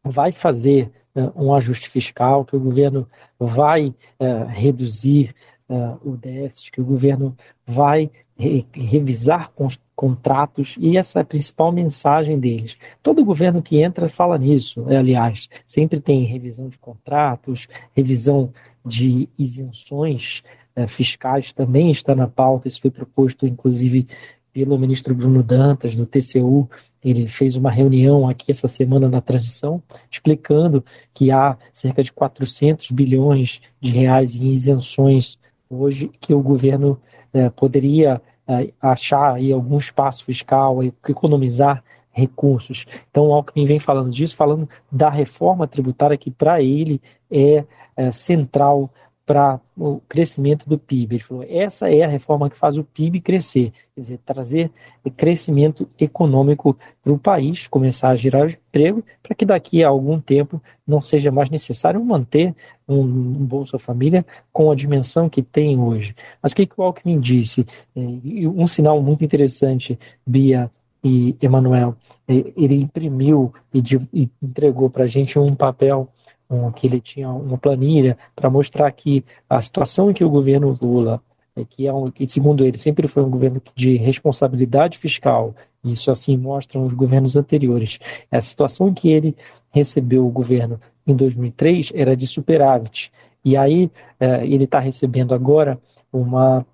vai 0.02 0.32
fazer 0.32 0.90
é, 1.14 1.30
um 1.34 1.54
ajuste 1.54 1.88
fiscal, 1.88 2.44
que 2.44 2.56
o 2.56 2.60
governo 2.60 3.08
vai 3.38 3.94
é, 4.18 4.44
reduzir 4.44 5.34
uh, 5.68 5.98
o 6.02 6.16
déficit, 6.16 6.72
que 6.72 6.80
o 6.80 6.84
governo 6.84 7.36
vai 7.66 8.10
re 8.36 8.66
revisar 8.72 9.52
contratos, 9.94 10.74
e 10.78 10.96
essa 10.96 11.20
é 11.20 11.22
a 11.22 11.24
principal 11.24 11.70
mensagem 11.70 12.38
deles. 12.38 12.76
Todo 13.02 13.24
governo 13.24 13.62
que 13.62 13.80
entra 13.80 14.08
fala 14.08 14.36
nisso, 14.36 14.82
né, 14.82 14.96
aliás, 14.96 15.48
sempre 15.64 16.00
tem 16.00 16.24
revisão 16.24 16.68
de 16.68 16.76
contratos, 16.78 17.68
revisão 17.94 18.52
de 18.84 19.28
isenções 19.38 20.42
uh, 20.76 20.88
fiscais, 20.88 21.52
também 21.52 21.90
está 21.90 22.14
na 22.14 22.26
pauta, 22.26 22.68
isso 22.68 22.80
foi 22.80 22.90
proposto, 22.90 23.46
inclusive, 23.46 24.08
pelo 24.52 24.78
ministro 24.78 25.14
Bruno 25.14 25.42
Dantas, 25.42 25.94
do 25.94 26.06
TCU, 26.06 26.68
ele 27.04 27.28
fez 27.28 27.54
uma 27.54 27.70
reunião 27.70 28.26
aqui 28.26 28.50
essa 28.50 28.66
semana 28.66 29.08
na 29.08 29.20
transição, 29.20 29.82
explicando 30.10 30.82
que 31.12 31.30
há 31.30 31.58
cerca 31.70 32.02
de 32.02 32.10
400 32.10 32.90
bilhões 32.90 33.60
de 33.78 33.90
reais 33.90 34.34
em 34.34 34.52
isenções 34.52 35.38
hoje 35.80 36.10
que 36.20 36.32
o 36.32 36.40
governo 36.40 37.00
é, 37.32 37.48
poderia 37.50 38.20
é, 38.46 38.70
achar 38.80 39.34
aí 39.34 39.52
algum 39.52 39.78
espaço 39.78 40.24
fiscal, 40.24 40.82
economizar 40.82 41.82
recursos. 42.10 42.86
Então, 43.10 43.26
o 43.26 43.32
Alckmin 43.32 43.66
vem 43.66 43.78
falando 43.78 44.10
disso, 44.10 44.36
falando 44.36 44.68
da 44.90 45.10
reforma 45.10 45.66
tributária 45.66 46.16
que 46.16 46.30
para 46.30 46.62
ele 46.62 47.00
é, 47.30 47.64
é 47.96 48.12
central 48.12 48.90
para 49.26 49.58
o 49.76 50.00
crescimento 50.08 50.68
do 50.68 50.78
PIB. 50.78 51.16
Ele 51.16 51.22
falou: 51.22 51.44
essa 51.48 51.90
é 51.90 52.02
a 52.02 52.08
reforma 52.08 52.50
que 52.50 52.58
faz 52.58 52.76
o 52.76 52.84
PIB 52.84 53.20
crescer, 53.20 53.72
quer 53.94 54.00
dizer, 54.00 54.18
trazer 54.24 54.70
crescimento 55.16 55.88
econômico 55.98 56.76
para 57.02 57.12
o 57.12 57.18
país, 57.18 57.66
começar 57.66 58.10
a 58.10 58.16
gerar 58.16 58.50
emprego, 58.50 59.02
para 59.22 59.34
que 59.34 59.44
daqui 59.44 59.82
a 59.82 59.88
algum 59.88 60.20
tempo 60.20 60.60
não 60.86 61.00
seja 61.00 61.30
mais 61.30 61.48
necessário 61.48 62.04
manter 62.04 62.54
um, 62.86 63.00
um 63.00 63.46
Bolsa 63.46 63.78
Família 63.78 64.24
com 64.52 64.70
a 64.70 64.74
dimensão 64.74 65.28
que 65.28 65.42
tem 65.42 65.78
hoje. 65.78 66.14
Mas 66.42 66.52
o 66.52 66.56
que, 66.56 66.66
que 66.66 66.74
o 66.76 66.82
Alckmin 66.82 67.18
disse? 67.18 67.66
É, 67.96 68.00
um 68.48 68.66
sinal 68.66 69.02
muito 69.02 69.24
interessante, 69.24 69.98
Bia 70.26 70.70
e 71.02 71.36
Emanuel, 71.40 71.96
é, 72.26 72.34
ele 72.56 72.76
imprimiu 72.76 73.52
e, 73.72 73.82
e 74.12 74.30
entregou 74.42 74.88
para 74.88 75.04
a 75.04 75.06
gente 75.06 75.38
um 75.38 75.54
papel 75.54 76.08
um, 76.48 76.70
que 76.70 76.86
ele 76.86 77.00
tinha 77.00 77.28
uma 77.30 77.58
planilha 77.58 78.16
para 78.34 78.50
mostrar 78.50 78.90
que 78.92 79.24
a 79.48 79.60
situação 79.60 80.10
em 80.10 80.14
que 80.14 80.24
o 80.24 80.30
governo 80.30 80.76
Lula, 80.80 81.22
é, 81.56 81.64
que, 81.64 81.86
é 81.86 81.92
um, 81.92 82.10
que 82.10 82.26
segundo 82.28 82.64
ele 82.64 82.78
sempre 82.78 83.08
foi 83.08 83.22
um 83.22 83.30
governo 83.30 83.60
de 83.74 83.96
responsabilidade 83.96 84.98
fiscal, 84.98 85.54
isso 85.82 86.10
assim 86.10 86.36
mostram 86.36 86.84
os 86.86 86.94
governos 86.94 87.36
anteriores, 87.36 87.98
a 88.30 88.40
situação 88.40 88.88
em 88.88 88.94
que 88.94 89.08
ele 89.08 89.36
recebeu 89.70 90.26
o 90.26 90.30
governo 90.30 90.80
em 91.06 91.14
2003 91.14 91.92
era 91.94 92.16
de 92.16 92.26
superávit, 92.26 93.12
e 93.44 93.56
aí 93.56 93.90
é, 94.18 94.46
ele 94.46 94.64
está 94.64 94.78
recebendo 94.78 95.34
agora 95.34 95.78
uma 96.12 96.64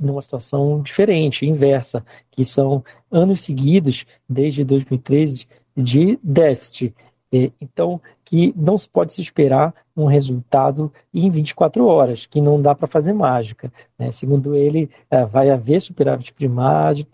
numa 0.00 0.22
situação 0.22 0.80
diferente, 0.80 1.46
inversa, 1.46 2.04
que 2.30 2.44
são 2.44 2.82
anos 3.10 3.42
seguidos, 3.42 4.06
desde 4.28 4.64
2013, 4.64 5.46
de 5.76 6.18
déficit. 6.22 6.94
Então, 7.60 8.00
que 8.24 8.54
não 8.56 8.78
se 8.78 8.88
pode 8.88 9.12
se 9.12 9.20
esperar 9.20 9.74
um 9.96 10.06
resultado 10.06 10.92
em 11.12 11.30
24 11.30 11.86
horas, 11.86 12.26
que 12.26 12.40
não 12.40 12.60
dá 12.60 12.74
para 12.74 12.88
fazer 12.88 13.12
mágica. 13.12 13.72
Né? 13.98 14.10
Segundo 14.10 14.54
ele, 14.54 14.90
é, 15.10 15.24
vai 15.24 15.50
haver 15.50 15.80
superávit 15.80 16.32
primário, 16.32 17.06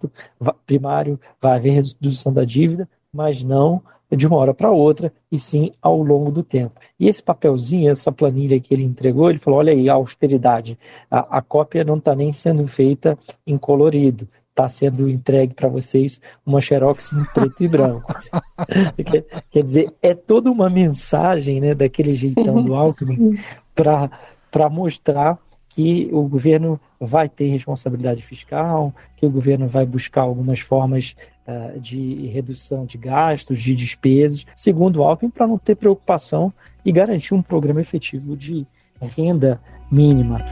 primário, 0.66 1.20
vai 1.40 1.56
haver 1.56 1.70
redução 1.72 2.32
da 2.32 2.44
dívida, 2.44 2.88
mas 3.12 3.42
não 3.42 3.82
de 4.16 4.26
uma 4.26 4.36
hora 4.36 4.52
para 4.52 4.70
outra, 4.70 5.12
e 5.30 5.38
sim 5.38 5.72
ao 5.80 6.02
longo 6.02 6.30
do 6.30 6.42
tempo. 6.42 6.80
E 6.98 7.08
esse 7.08 7.22
papelzinho, 7.22 7.90
essa 7.90 8.10
planilha 8.10 8.58
que 8.58 8.74
ele 8.74 8.82
entregou, 8.82 9.30
ele 9.30 9.38
falou: 9.38 9.60
olha 9.60 9.72
aí, 9.72 9.88
a 9.88 9.94
austeridade. 9.94 10.78
A, 11.10 11.38
a 11.38 11.42
cópia 11.42 11.84
não 11.84 11.96
está 11.96 12.14
nem 12.14 12.32
sendo 12.32 12.66
feita 12.66 13.16
em 13.46 13.56
colorido 13.56 14.26
está 14.60 14.68
sendo 14.68 15.08
entregue 15.08 15.54
para 15.54 15.68
vocês 15.68 16.20
uma 16.44 16.60
xerox 16.60 17.12
em 17.12 17.24
preto 17.24 17.64
e 17.64 17.68
branco. 17.68 18.12
quer, 19.10 19.24
quer, 19.50 19.62
dizer, 19.62 19.92
é 20.02 20.14
toda 20.14 20.50
uma 20.50 20.68
mensagem 20.68 21.60
né, 21.60 21.74
daquele 21.74 22.14
jeitão 22.14 22.62
do 22.62 22.74
Alckmin 22.74 23.38
para 23.74 24.68
mostrar 24.70 25.38
que 25.70 26.08
o 26.12 26.22
governo 26.22 26.78
vai 27.00 27.28
ter 27.28 27.48
responsabilidade 27.48 28.22
fiscal, 28.22 28.92
que 29.16 29.24
o 29.24 29.30
governo 29.30 29.66
vai 29.66 29.86
buscar 29.86 30.22
algumas 30.22 30.60
formas 30.60 31.14
uh, 31.46 31.80
de 31.80 32.26
redução 32.26 32.84
de 32.84 32.98
gastos, 32.98 33.62
de 33.62 33.74
despesas, 33.74 34.44
segundo 34.54 34.96
o 34.96 35.04
Alckmin, 35.04 35.30
para 35.30 35.46
não 35.46 35.56
ter 35.56 35.76
preocupação 35.76 36.52
e 36.84 36.92
garantir 36.92 37.34
um 37.34 37.42
programa 37.42 37.80
efetivo 37.80 38.36
de 38.36 38.66
renda 39.00 39.60
mínima. 39.90 40.44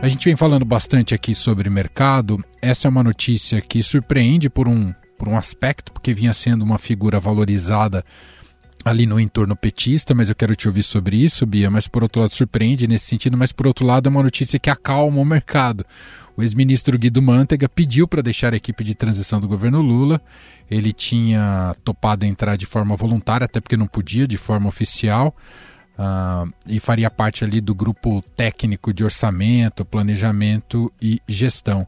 A 0.00 0.06
gente 0.06 0.24
vem 0.24 0.36
falando 0.36 0.64
bastante 0.64 1.12
aqui 1.12 1.34
sobre 1.34 1.68
mercado. 1.68 2.42
Essa 2.62 2.86
é 2.86 2.88
uma 2.88 3.02
notícia 3.02 3.60
que 3.60 3.82
surpreende 3.82 4.48
por 4.48 4.68
um, 4.68 4.94
por 5.18 5.28
um 5.28 5.36
aspecto, 5.36 5.90
porque 5.90 6.14
vinha 6.14 6.32
sendo 6.32 6.64
uma 6.64 6.78
figura 6.78 7.18
valorizada 7.18 8.04
ali 8.84 9.06
no 9.06 9.18
entorno 9.18 9.56
petista, 9.56 10.14
mas 10.14 10.28
eu 10.28 10.36
quero 10.36 10.54
te 10.54 10.68
ouvir 10.68 10.84
sobre 10.84 11.16
isso, 11.16 11.44
Bia. 11.44 11.68
Mas 11.68 11.88
por 11.88 12.04
outro 12.04 12.20
lado, 12.20 12.32
surpreende 12.32 12.86
nesse 12.86 13.06
sentido, 13.06 13.36
mas 13.36 13.50
por 13.50 13.66
outro 13.66 13.84
lado, 13.84 14.08
é 14.08 14.10
uma 14.10 14.22
notícia 14.22 14.56
que 14.56 14.70
acalma 14.70 15.20
o 15.20 15.24
mercado. 15.24 15.84
O 16.36 16.42
ex-ministro 16.44 16.96
Guido 16.96 17.20
Mantega 17.20 17.68
pediu 17.68 18.06
para 18.06 18.22
deixar 18.22 18.54
a 18.54 18.56
equipe 18.56 18.84
de 18.84 18.94
transição 18.94 19.40
do 19.40 19.48
governo 19.48 19.82
Lula. 19.82 20.22
Ele 20.70 20.92
tinha 20.92 21.74
topado 21.82 22.24
entrar 22.24 22.54
de 22.54 22.66
forma 22.66 22.94
voluntária, 22.94 23.46
até 23.46 23.60
porque 23.60 23.76
não 23.76 23.88
podia 23.88 24.28
de 24.28 24.36
forma 24.36 24.68
oficial 24.68 25.34
uh, 25.98 26.52
e 26.66 26.78
faria 26.78 27.10
parte 27.10 27.44
ali 27.44 27.60
do 27.60 27.74
grupo 27.74 28.22
técnico 28.36 28.92
de 28.94 29.04
orçamento, 29.04 29.84
planejamento 29.84 30.92
e 31.00 31.20
gestão. 31.28 31.86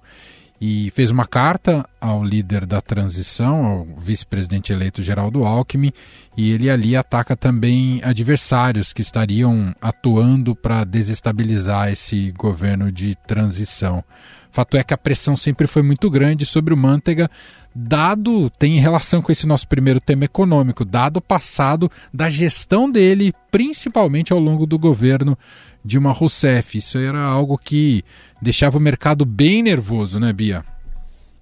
E 0.61 0.91
fez 0.91 1.11
uma 1.11 1.27
carta 1.27 1.89
ao 1.99 2.23
líder 2.23 2.67
da 2.67 2.83
transição, 2.83 3.65
ao 3.65 3.85
vice-presidente 3.97 4.71
eleito 4.71 5.03
Geraldo 5.03 5.43
Alckmin, 5.43 5.91
e 6.37 6.51
ele 6.51 6.69
ali 6.69 6.95
ataca 6.95 7.35
também 7.35 8.03
adversários 8.05 8.93
que 8.93 9.01
estariam 9.01 9.75
atuando 9.81 10.55
para 10.55 10.85
desestabilizar 10.85 11.91
esse 11.91 12.31
governo 12.33 12.93
de 12.93 13.15
transição. 13.27 14.05
Fato 14.51 14.77
é 14.77 14.83
que 14.83 14.93
a 14.93 14.99
pressão 14.99 15.37
sempre 15.37 15.67
foi 15.67 15.83
muito 15.83 16.11
grande 16.11 16.45
sobre 16.45 16.75
o 16.75 16.77
Manteiga, 16.77 17.31
dado, 17.75 18.51
tem 18.51 18.79
relação 18.79 19.23
com 19.23 19.31
esse 19.31 19.47
nosso 19.47 19.69
primeiro 19.69 20.01
tema 20.01 20.25
econômico, 20.25 20.85
dado 20.85 21.19
o 21.19 21.23
passado 21.23 21.91
da 22.13 22.29
gestão 22.29 22.91
dele, 22.91 23.33
principalmente 23.51 24.33
ao 24.33 24.39
longo 24.39 24.67
do 24.67 24.79
governo 24.79 25.39
Dilma 25.85 26.13
Rousseff. 26.13 26.77
Isso 26.77 26.99
era 26.99 27.23
algo 27.23 27.57
que 27.57 28.05
deixava 28.43 28.79
o 28.79 28.81
mercado 28.81 29.25
bem 29.25 29.63
nervoso, 29.63 30.19
né, 30.19 30.33
Bia? 30.33 30.65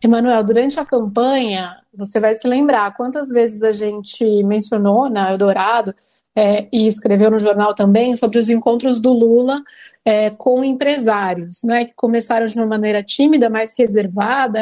Emanuel, 0.00 0.44
durante 0.44 0.78
a 0.78 0.84
campanha, 0.84 1.76
você 1.92 2.20
vai 2.20 2.36
se 2.36 2.46
lembrar 2.46 2.94
quantas 2.94 3.30
vezes 3.30 3.62
a 3.62 3.72
gente 3.72 4.24
mencionou 4.44 5.10
na 5.10 5.32
Eldorado 5.32 5.92
é, 6.38 6.68
e 6.72 6.86
escreveu 6.86 7.32
no 7.32 7.40
jornal 7.40 7.74
também 7.74 8.16
sobre 8.16 8.38
os 8.38 8.48
encontros 8.48 9.00
do 9.00 9.12
Lula 9.12 9.60
é, 10.04 10.30
com 10.30 10.62
empresários, 10.62 11.64
né, 11.64 11.84
que 11.84 11.92
começaram 11.96 12.46
de 12.46 12.54
uma 12.54 12.64
maneira 12.64 13.02
tímida, 13.02 13.50
mais 13.50 13.74
reservada, 13.76 14.60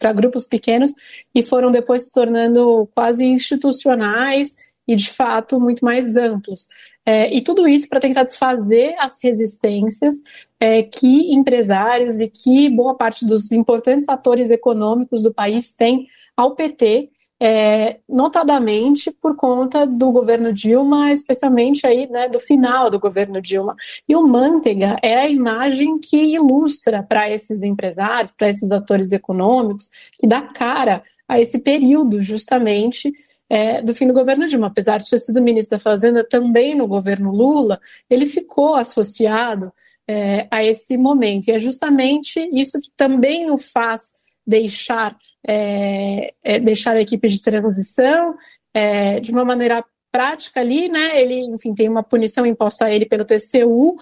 para 0.00 0.12
grupos 0.12 0.44
pequenos, 0.44 0.92
e 1.32 1.40
foram 1.40 1.70
depois 1.70 2.06
se 2.06 2.12
tornando 2.12 2.88
quase 2.92 3.24
institucionais 3.24 4.56
e, 4.88 4.96
de 4.96 5.10
fato, 5.10 5.60
muito 5.60 5.84
mais 5.84 6.16
amplos. 6.16 6.66
É, 7.06 7.32
e 7.32 7.40
tudo 7.40 7.68
isso 7.68 7.88
para 7.88 8.00
tentar 8.00 8.24
desfazer 8.24 8.96
as 8.98 9.22
resistências 9.22 10.16
é, 10.58 10.82
que 10.82 11.32
empresários 11.32 12.18
e 12.18 12.26
que 12.26 12.68
boa 12.68 12.96
parte 12.96 13.24
dos 13.24 13.52
importantes 13.52 14.08
atores 14.08 14.50
econômicos 14.50 15.22
do 15.22 15.32
país 15.32 15.72
têm 15.72 16.08
ao 16.36 16.56
PT, 16.56 17.10
é, 17.44 17.98
notadamente 18.08 19.10
por 19.10 19.34
conta 19.34 19.84
do 19.84 20.12
governo 20.12 20.52
Dilma, 20.52 21.10
especialmente 21.10 21.84
aí, 21.84 22.08
né, 22.08 22.28
do 22.28 22.38
final 22.38 22.88
do 22.88 23.00
governo 23.00 23.42
Dilma. 23.42 23.74
E 24.08 24.14
o 24.14 24.24
Manteiga 24.24 24.96
é 25.02 25.16
a 25.16 25.28
imagem 25.28 25.98
que 25.98 26.16
ilustra 26.16 27.02
para 27.02 27.28
esses 27.28 27.64
empresários, 27.64 28.30
para 28.30 28.48
esses 28.48 28.70
atores 28.70 29.10
econômicos, 29.10 29.90
que 30.20 30.24
dá 30.24 30.40
cara 30.40 31.02
a 31.26 31.40
esse 31.40 31.58
período 31.58 32.22
justamente 32.22 33.12
é, 33.50 33.82
do 33.82 33.92
fim 33.92 34.06
do 34.06 34.14
governo 34.14 34.46
Dilma. 34.46 34.68
Apesar 34.68 34.98
de 34.98 35.10
ter 35.10 35.18
sido 35.18 35.42
ministro 35.42 35.76
da 35.76 35.82
Fazenda 35.82 36.22
também 36.22 36.76
no 36.76 36.86
governo 36.86 37.32
Lula, 37.32 37.80
ele 38.08 38.24
ficou 38.24 38.76
associado 38.76 39.72
é, 40.06 40.46
a 40.48 40.62
esse 40.62 40.96
momento. 40.96 41.48
E 41.48 41.50
é 41.50 41.58
justamente 41.58 42.38
isso 42.52 42.80
que 42.80 42.92
também 42.96 43.50
o 43.50 43.58
faz 43.58 44.21
deixar, 44.46 45.16
é, 45.46 46.32
é 46.42 46.58
deixar 46.58 46.96
a 46.96 47.00
equipe 47.00 47.28
de 47.28 47.40
transição 47.40 48.34
é, 48.74 49.20
de 49.20 49.30
uma 49.32 49.44
maneira 49.44 49.84
prática 50.10 50.60
ali, 50.60 50.88
né? 50.88 51.20
Ele, 51.20 51.40
enfim, 51.46 51.74
tem 51.74 51.88
uma 51.88 52.02
punição 52.02 52.44
imposta 52.44 52.84
a 52.84 52.90
ele 52.90 53.06
pelo 53.06 53.24
TCU, 53.24 53.96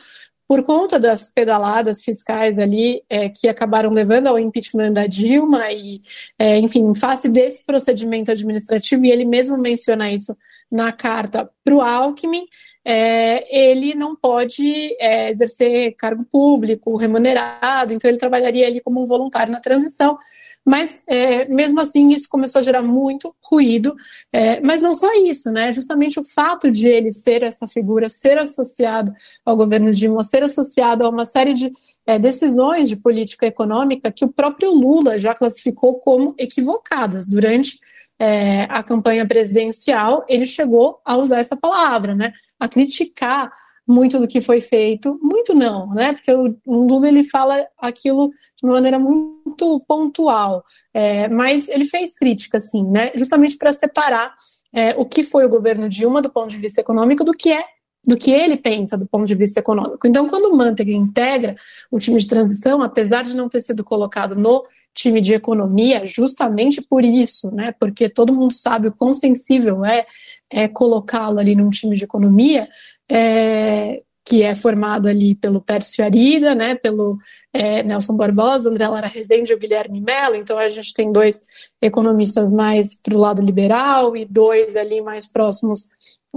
por 0.49 0.65
conta 0.65 0.99
das 0.99 1.31
pedaladas 1.31 2.03
fiscais 2.03 2.59
ali 2.59 3.05
é, 3.09 3.29
que 3.29 3.49
acabaram 3.49 3.91
levando 3.91 4.27
ao 4.27 4.37
impeachment 4.37 4.93
da 4.93 5.07
Dilma 5.07 5.71
e, 5.71 6.03
é, 6.37 6.59
enfim, 6.59 6.81
em 6.81 6.95
face 6.95 7.29
desse 7.29 7.65
procedimento 7.65 8.33
administrativo, 8.33 9.05
e 9.05 9.13
ele 9.13 9.25
mesmo 9.25 9.57
menciona 9.57 10.11
isso 10.11 10.37
na 10.71 10.93
carta 10.93 11.51
para 11.65 11.75
o 11.75 11.81
Alckmin, 11.81 12.47
é, 12.85 13.45
ele 13.55 13.95
não 13.95 14.15
pode 14.15 14.97
é, 15.01 15.31
exercer 15.31 15.95
cargo 15.97 16.25
público 16.25 16.97
remunerado, 16.97 17.93
então 17.93 18.09
ele 18.09 18.19
trabalharia 18.19 18.67
ali 18.67 18.81
como 18.81 19.03
um 19.03 19.07
voluntário 19.07 19.53
na 19.53 19.61
transição. 19.61 20.17
Mas, 20.65 21.03
é, 21.07 21.47
mesmo 21.47 21.81
assim, 21.81 22.13
isso 22.13 22.29
começou 22.29 22.61
a 22.61 22.63
gerar 22.63 22.83
muito 22.83 23.35
ruído. 23.43 23.97
É, 24.33 24.61
mas 24.61 24.83
não 24.83 24.95
só 24.95 25.11
isso, 25.15 25.51
né? 25.51 25.73
Justamente 25.73 26.21
o 26.21 26.25
fato 26.25 26.71
de 26.71 26.87
ele 26.87 27.11
ser 27.11 27.43
essa 27.43 27.67
figura, 27.67 28.09
ser 28.09 28.39
associado 28.39 29.13
ao 29.45 29.57
governo 29.57 29.91
Dilma, 29.91 30.23
ser 30.23 30.43
associado 30.43 31.05
a 31.05 31.09
uma 31.09 31.25
série 31.25 31.55
de 31.55 31.73
é, 32.07 32.19
decisões 32.19 32.89
de 32.89 32.97
política 32.97 33.47
econômica 33.47 34.13
que 34.13 34.25
o 34.25 34.33
próprio 34.33 34.73
Lula 34.73 35.19
já 35.19 35.35
classificou 35.35 35.99
como 35.99 36.35
equivocadas 36.39 37.27
durante 37.27 37.79
é, 38.21 38.65
a 38.65 38.83
campanha 38.83 39.27
presidencial, 39.27 40.27
ele 40.29 40.45
chegou 40.45 41.01
a 41.07 41.17
usar 41.17 41.39
essa 41.39 41.57
palavra, 41.57 42.15
né? 42.15 42.35
A 42.59 42.69
criticar 42.69 43.51
muito 43.87 44.19
do 44.19 44.29
que 44.29 44.43
foi 44.43 44.61
feito, 44.61 45.19
muito 45.23 45.55
não, 45.55 45.89
né? 45.95 46.13
Porque 46.13 46.31
o, 46.31 46.55
Lula 46.67 47.09
ele 47.09 47.25
fala 47.25 47.67
aquilo 47.79 48.29
de 48.29 48.65
uma 48.65 48.75
maneira 48.75 48.99
muito 48.99 49.83
pontual, 49.89 50.63
é, 50.93 51.29
mas 51.29 51.67
ele 51.71 51.87
fez 51.87 52.15
crítica, 52.15 52.61
sim, 52.61 52.85
né? 52.85 53.11
Justamente 53.15 53.57
para 53.57 53.73
separar 53.73 54.35
é, 54.71 54.95
o 54.99 55.07
que 55.07 55.25
foi 55.25 55.47
o 55.47 55.49
governo 55.49 55.89
Dilma 55.89 56.21
do 56.21 56.31
ponto 56.31 56.51
de 56.51 56.59
vista 56.59 56.83
econômico 56.83 57.25
do 57.25 57.33
que 57.33 57.51
é 57.51 57.65
do 58.07 58.17
que 58.17 58.31
ele 58.31 58.57
pensa 58.57 58.97
do 58.97 59.07
ponto 59.07 59.27
de 59.27 59.35
vista 59.35 59.61
econômico. 59.61 60.07
Então, 60.07 60.27
quando 60.27 60.47
o 60.47 60.57
Manteiga 60.57 60.93
integra 60.93 61.55
o 61.91 61.99
time 61.99 62.19
de 62.19 62.27
transição, 62.27 62.81
apesar 62.81 63.23
de 63.23 63.37
não 63.37 63.49
ter 63.49 63.61
sido 63.61 63.85
colocado 63.85 64.35
no 64.35 64.65
time 64.95 65.21
de 65.21 65.35
economia, 65.35 66.07
justamente 66.07 66.83
por 66.83 67.05
isso, 67.05 67.55
né? 67.55 67.75
Porque 67.79 68.09
todo 68.09 68.35
mundo 68.35 68.53
sabe 68.53 68.89
o 68.89 68.93
quão 68.93 69.13
sensível 69.13 69.85
é, 69.85 70.07
é 70.51 70.69
colocá-lo 70.69 71.39
ali 71.39 71.55
num 71.55 71.71
time 71.71 71.97
de 71.97 72.05
economia 72.05 72.69
é, 73.09 74.03
que 74.25 74.43
é 74.43 74.55
formado 74.55 75.09
ali 75.09 75.35
pelo 75.35 75.61
Pércio 75.61 76.05
Arida, 76.05 76.55
né, 76.55 76.77
pelo 76.77 77.19
é, 77.53 77.83
Nelson 77.83 78.17
Barbosa, 78.17 78.71
André 78.71 78.87
Lara 78.87 79.09
Rezende 79.09 79.51
e 79.51 79.55
o 79.55 79.59
Guilherme 79.59 80.01
Mello, 80.01 80.37
então 80.37 80.57
a 80.57 80.69
gente 80.69 80.95
tem 80.95 81.11
dois 81.11 81.43
economistas 81.83 82.53
mais 82.53 82.95
para 82.95 83.15
o 83.15 83.19
lado 83.19 83.43
liberal 83.43 84.17
e 84.17 84.25
dois 84.25 84.77
ali 84.77 85.01
mais 85.01 85.27
próximos 85.27 85.89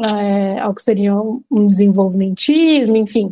é, 0.03 0.59
ao 0.59 0.73
que 0.73 0.81
seria 0.81 1.13
um 1.15 1.67
desenvolvimentismo, 1.67 2.95
enfim. 2.95 3.31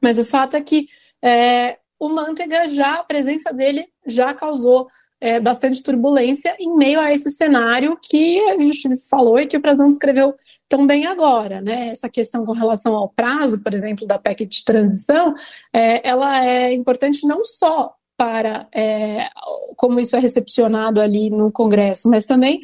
Mas 0.00 0.18
o 0.18 0.24
fato 0.24 0.56
é 0.56 0.62
que 0.62 0.88
é, 1.22 1.76
o 2.00 2.08
Manteiga 2.08 2.66
já, 2.66 2.94
a 2.94 3.04
presença 3.04 3.52
dele 3.52 3.86
já 4.06 4.32
causou 4.34 4.88
é, 5.20 5.38
bastante 5.38 5.82
turbulência 5.82 6.56
em 6.58 6.74
meio 6.74 6.98
a 6.98 7.12
esse 7.12 7.30
cenário 7.30 7.98
que 8.02 8.40
a 8.48 8.58
gente 8.58 8.96
falou 9.08 9.38
e 9.38 9.46
que 9.46 9.56
o 9.56 9.60
Frazão 9.60 9.86
descreveu 9.86 10.34
tão 10.66 10.86
bem 10.86 11.06
agora, 11.06 11.60
né? 11.60 11.88
Essa 11.88 12.08
questão 12.08 12.44
com 12.46 12.52
relação 12.52 12.96
ao 12.96 13.10
prazo, 13.10 13.62
por 13.62 13.74
exemplo, 13.74 14.06
da 14.06 14.18
PEC 14.18 14.46
de 14.46 14.64
transição, 14.64 15.34
é, 15.74 16.08
ela 16.08 16.42
é 16.42 16.72
importante 16.72 17.26
não 17.26 17.44
só 17.44 17.94
para 18.16 18.66
é, 18.74 19.28
como 19.76 20.00
isso 20.00 20.16
é 20.16 20.18
recepcionado 20.18 21.00
ali 21.00 21.28
no 21.28 21.52
Congresso, 21.52 22.08
mas 22.08 22.24
também 22.24 22.62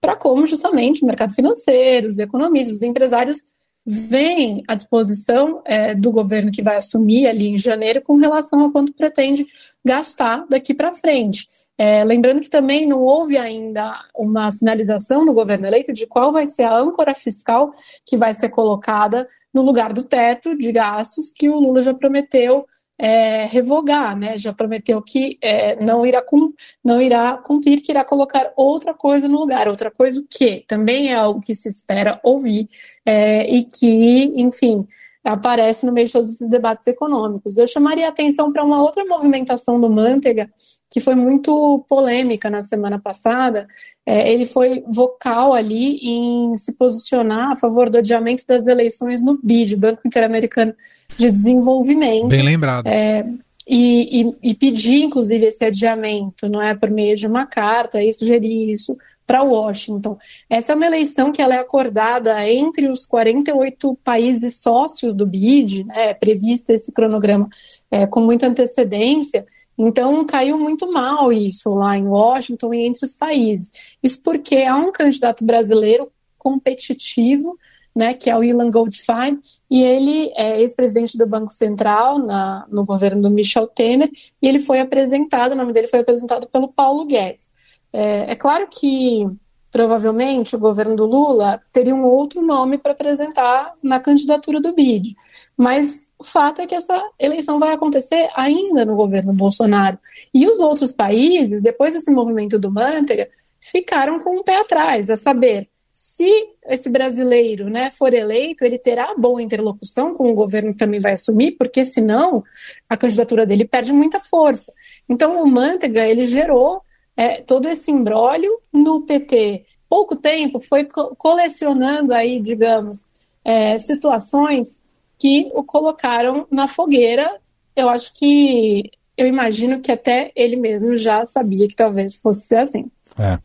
para 0.00 0.16
como 0.16 0.46
justamente 0.46 1.02
o 1.02 1.06
mercado 1.06 1.34
financeiro, 1.34 2.08
os 2.08 2.18
economistas, 2.18 2.76
os 2.76 2.82
empresários 2.82 3.38
veem 3.86 4.62
a 4.68 4.74
disposição 4.74 5.62
é, 5.64 5.94
do 5.94 6.10
governo 6.10 6.50
que 6.50 6.62
vai 6.62 6.76
assumir 6.76 7.26
ali 7.26 7.48
em 7.48 7.58
janeiro 7.58 8.02
com 8.02 8.16
relação 8.16 8.64
a 8.64 8.72
quanto 8.72 8.92
pretende 8.92 9.46
gastar 9.84 10.46
daqui 10.48 10.74
para 10.74 10.92
frente. 10.92 11.46
É, 11.78 12.02
lembrando 12.04 12.40
que 12.40 12.50
também 12.50 12.86
não 12.86 13.00
houve 13.00 13.38
ainda 13.38 13.98
uma 14.14 14.50
sinalização 14.50 15.24
do 15.24 15.32
governo 15.32 15.66
eleito 15.66 15.92
de 15.92 16.06
qual 16.06 16.32
vai 16.32 16.46
ser 16.46 16.64
a 16.64 16.76
âncora 16.76 17.14
fiscal 17.14 17.72
que 18.04 18.16
vai 18.16 18.34
ser 18.34 18.48
colocada 18.48 19.28
no 19.54 19.62
lugar 19.62 19.92
do 19.92 20.02
teto 20.02 20.56
de 20.56 20.72
gastos 20.72 21.30
que 21.30 21.48
o 21.48 21.58
Lula 21.58 21.80
já 21.80 21.94
prometeu 21.94 22.66
é, 22.98 23.44
revogar, 23.46 24.16
né? 24.16 24.36
Já 24.36 24.52
prometeu 24.52 25.00
que 25.00 25.38
é, 25.40 25.76
não, 25.82 26.04
irá 26.04 26.20
cum, 26.20 26.52
não 26.84 27.00
irá 27.00 27.36
cumprir, 27.38 27.80
que 27.80 27.92
irá 27.92 28.04
colocar 28.04 28.52
outra 28.56 28.92
coisa 28.92 29.28
no 29.28 29.38
lugar. 29.38 29.68
Outra 29.68 29.90
coisa 29.90 30.20
o 30.20 30.26
quê? 30.28 30.64
Também 30.66 31.10
é 31.10 31.14
algo 31.14 31.40
que 31.40 31.54
se 31.54 31.68
espera 31.68 32.20
ouvir 32.22 32.68
é, 33.06 33.48
e 33.48 33.64
que, 33.64 34.32
enfim, 34.36 34.86
aparece 35.24 35.84
no 35.84 35.92
meio 35.92 36.06
de 36.06 36.12
todos 36.12 36.30
esses 36.30 36.48
debates 36.48 36.86
econômicos. 36.86 37.56
Eu 37.56 37.66
chamaria 37.66 38.06
a 38.06 38.10
atenção 38.10 38.52
para 38.52 38.64
uma 38.64 38.82
outra 38.82 39.04
movimentação 39.04 39.80
do 39.80 39.90
Manteiga, 39.90 40.50
que 40.90 41.00
foi 41.00 41.14
muito 41.14 41.84
polêmica 41.88 42.48
na 42.48 42.62
semana 42.62 42.98
passada. 42.98 43.66
É, 44.06 44.32
ele 44.32 44.46
foi 44.46 44.84
vocal 44.88 45.52
ali 45.52 45.96
em 46.02 46.56
se 46.56 46.72
posicionar 46.72 47.52
a 47.52 47.56
favor 47.56 47.90
do 47.90 47.98
adiamento 47.98 48.44
das 48.46 48.66
eleições 48.66 49.22
no 49.22 49.38
BID, 49.42 49.76
Banco 49.76 50.02
Interamericano 50.06 50.74
de 51.16 51.30
Desenvolvimento. 51.30 52.28
Bem 52.28 52.42
lembrado. 52.42 52.86
É, 52.86 53.26
e, 53.66 54.22
e, 54.22 54.50
e, 54.50 54.54
pedir, 54.54 55.02
inclusive, 55.02 55.44
esse 55.44 55.62
adiamento, 55.62 56.48
não 56.48 56.62
é 56.62 56.74
por 56.74 56.90
meio 56.90 57.14
de 57.14 57.26
uma 57.26 57.44
carta, 57.44 58.02
e 58.02 58.10
sugerir 58.14 58.72
isso 58.72 58.96
para 59.28 59.42
Washington. 59.42 60.16
Essa 60.48 60.72
é 60.72 60.74
uma 60.74 60.86
eleição 60.86 61.30
que 61.30 61.42
ela 61.42 61.54
é 61.54 61.58
acordada 61.58 62.48
entre 62.48 62.88
os 62.88 63.04
48 63.04 63.94
países 64.02 64.62
sócios 64.62 65.14
do 65.14 65.26
BID, 65.26 65.84
né, 65.84 66.08
é 66.08 66.14
previsto 66.14 66.70
esse 66.70 66.90
cronograma 66.90 67.46
é, 67.90 68.06
com 68.06 68.22
muita 68.22 68.46
antecedência, 68.46 69.46
então 69.76 70.24
caiu 70.24 70.58
muito 70.58 70.90
mal 70.90 71.30
isso 71.30 71.68
lá 71.74 71.96
em 71.96 72.06
Washington 72.06 72.72
e 72.72 72.86
entre 72.86 73.04
os 73.04 73.12
países. 73.12 73.70
Isso 74.02 74.22
porque 74.22 74.62
há 74.62 74.74
um 74.74 74.90
candidato 74.90 75.44
brasileiro 75.44 76.10
competitivo, 76.38 77.58
né, 77.94 78.14
que 78.14 78.30
é 78.30 78.36
o 78.36 78.42
Ilan 78.42 78.70
Goldfein, 78.70 79.40
e 79.70 79.82
ele 79.82 80.32
é 80.36 80.58
ex-presidente 80.62 81.18
do 81.18 81.26
Banco 81.26 81.52
Central 81.52 82.18
na, 82.18 82.66
no 82.70 82.82
governo 82.82 83.20
do 83.20 83.30
Michel 83.30 83.66
Temer, 83.66 84.10
e 84.40 84.48
ele 84.48 84.58
foi 84.58 84.80
apresentado, 84.80 85.52
o 85.52 85.56
nome 85.56 85.74
dele 85.74 85.86
foi 85.86 86.00
apresentado 86.00 86.48
pelo 86.48 86.68
Paulo 86.68 87.04
Guedes. 87.04 87.57
É, 87.92 88.32
é 88.32 88.36
claro 88.36 88.68
que 88.70 89.26
provavelmente 89.70 90.56
o 90.56 90.58
governo 90.58 90.96
do 90.96 91.04
Lula 91.04 91.60
teria 91.72 91.94
um 91.94 92.02
outro 92.02 92.42
nome 92.42 92.78
para 92.78 92.92
apresentar 92.92 93.74
na 93.82 94.00
candidatura 94.00 94.60
do 94.60 94.72
BID. 94.72 95.14
Mas 95.56 96.08
o 96.18 96.24
fato 96.24 96.62
é 96.62 96.66
que 96.66 96.74
essa 96.74 97.00
eleição 97.18 97.58
vai 97.58 97.72
acontecer 97.72 98.28
ainda 98.34 98.84
no 98.84 98.96
governo 98.96 99.32
Bolsonaro. 99.32 99.98
E 100.32 100.46
os 100.46 100.60
outros 100.60 100.92
países, 100.92 101.62
depois 101.62 101.94
desse 101.94 102.10
movimento 102.10 102.58
do 102.58 102.70
Manteiga, 102.70 103.28
ficaram 103.60 104.18
com 104.20 104.38
um 104.38 104.42
pé 104.42 104.60
atrás, 104.60 105.10
a 105.10 105.16
saber, 105.16 105.68
se 105.92 106.30
esse 106.66 106.88
brasileiro 106.88 107.68
né, 107.68 107.90
for 107.90 108.14
eleito, 108.14 108.64
ele 108.64 108.78
terá 108.78 109.14
boa 109.16 109.42
interlocução 109.42 110.14
com 110.14 110.30
o 110.30 110.34
governo 110.34 110.70
que 110.70 110.78
também 110.78 111.00
vai 111.00 111.12
assumir, 111.12 111.56
porque 111.58 111.84
senão 111.84 112.44
a 112.88 112.96
candidatura 112.96 113.44
dele 113.44 113.64
perde 113.64 113.92
muita 113.92 114.20
força. 114.20 114.72
Então 115.08 115.42
o 115.42 115.46
Manteiga 115.46 116.06
ele 116.06 116.24
gerou 116.24 116.82
é, 117.18 117.42
todo 117.42 117.68
esse 117.68 117.90
imbróglio 117.90 118.60
no 118.72 119.02
PT. 119.02 119.64
Pouco 119.88 120.14
tempo 120.14 120.60
foi 120.60 120.84
co 120.84 121.16
colecionando 121.16 122.14
aí, 122.14 122.38
digamos, 122.38 123.08
é, 123.44 123.76
situações 123.76 124.80
que 125.18 125.50
o 125.52 125.64
colocaram 125.64 126.46
na 126.48 126.68
fogueira. 126.68 127.28
Eu 127.74 127.88
acho 127.88 128.14
que, 128.14 128.88
eu 129.16 129.26
imagino 129.26 129.80
que 129.80 129.90
até 129.90 130.30
ele 130.36 130.54
mesmo 130.54 130.96
já 130.96 131.26
sabia 131.26 131.66
que 131.66 131.74
talvez 131.74 132.20
fosse 132.20 132.46
ser 132.46 132.58
assim. 132.58 132.88
É. 133.18 133.36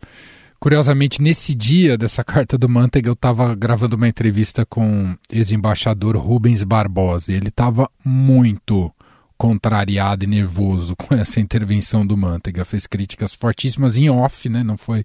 Curiosamente, 0.60 1.20
nesse 1.20 1.56
dia 1.56 1.98
dessa 1.98 2.24
carta 2.24 2.60
do 2.60 2.70
Manteiga, 2.70 3.10
eu 3.10 3.14
estava 3.14 3.56
gravando 3.56 3.96
uma 3.96 4.08
entrevista 4.08 4.66
com 4.68 5.16
ex-embaixador 5.32 6.16
Rubens 6.16 6.64
Barbosa. 6.64 7.34
Ele 7.34 7.48
estava 7.48 7.90
muito 8.06 8.94
contrariado 9.44 10.24
e 10.24 10.28
nervoso 10.28 10.96
com 10.96 11.14
essa 11.20 11.38
intervenção 11.42 12.08
do 12.08 12.16
Manteiga. 12.16 12.64
Fez 12.64 12.88
críticas 12.88 13.34
fortíssimas 13.34 13.98
em 13.98 14.10
off, 14.10 14.48
né? 14.48 14.64
Não 14.64 14.78
foi. 14.78 15.02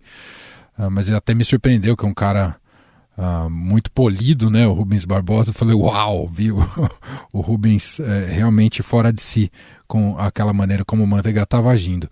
Uh, 0.79 0.89
mas 0.89 1.11
até 1.11 1.35
me 1.35 1.43
surpreendeu 1.45 1.97
que 1.97 2.07
é 2.07 2.09
um 2.09 2.15
cara 2.15 2.55
uh, 3.17 3.51
muito 3.51 3.91
polido, 3.91 4.49
né? 4.49 4.65
O 4.65 4.75
Rubens 4.75 5.05
Barbosa. 5.05 5.51
Eu 5.51 5.55
falei, 5.55 5.75
uau, 5.75 6.29
viu? 6.29 6.59
o 7.33 7.41
Rubens 7.41 7.99
é, 7.99 8.27
realmente 8.27 8.81
fora 8.81 9.13
de 9.13 9.21
si 9.21 9.51
com 9.89 10.17
aquela 10.17 10.53
maneira 10.53 10.85
como 10.85 11.03
o 11.03 11.07
Manteiga 11.07 11.43
estava 11.43 11.71
agindo. 11.71 12.05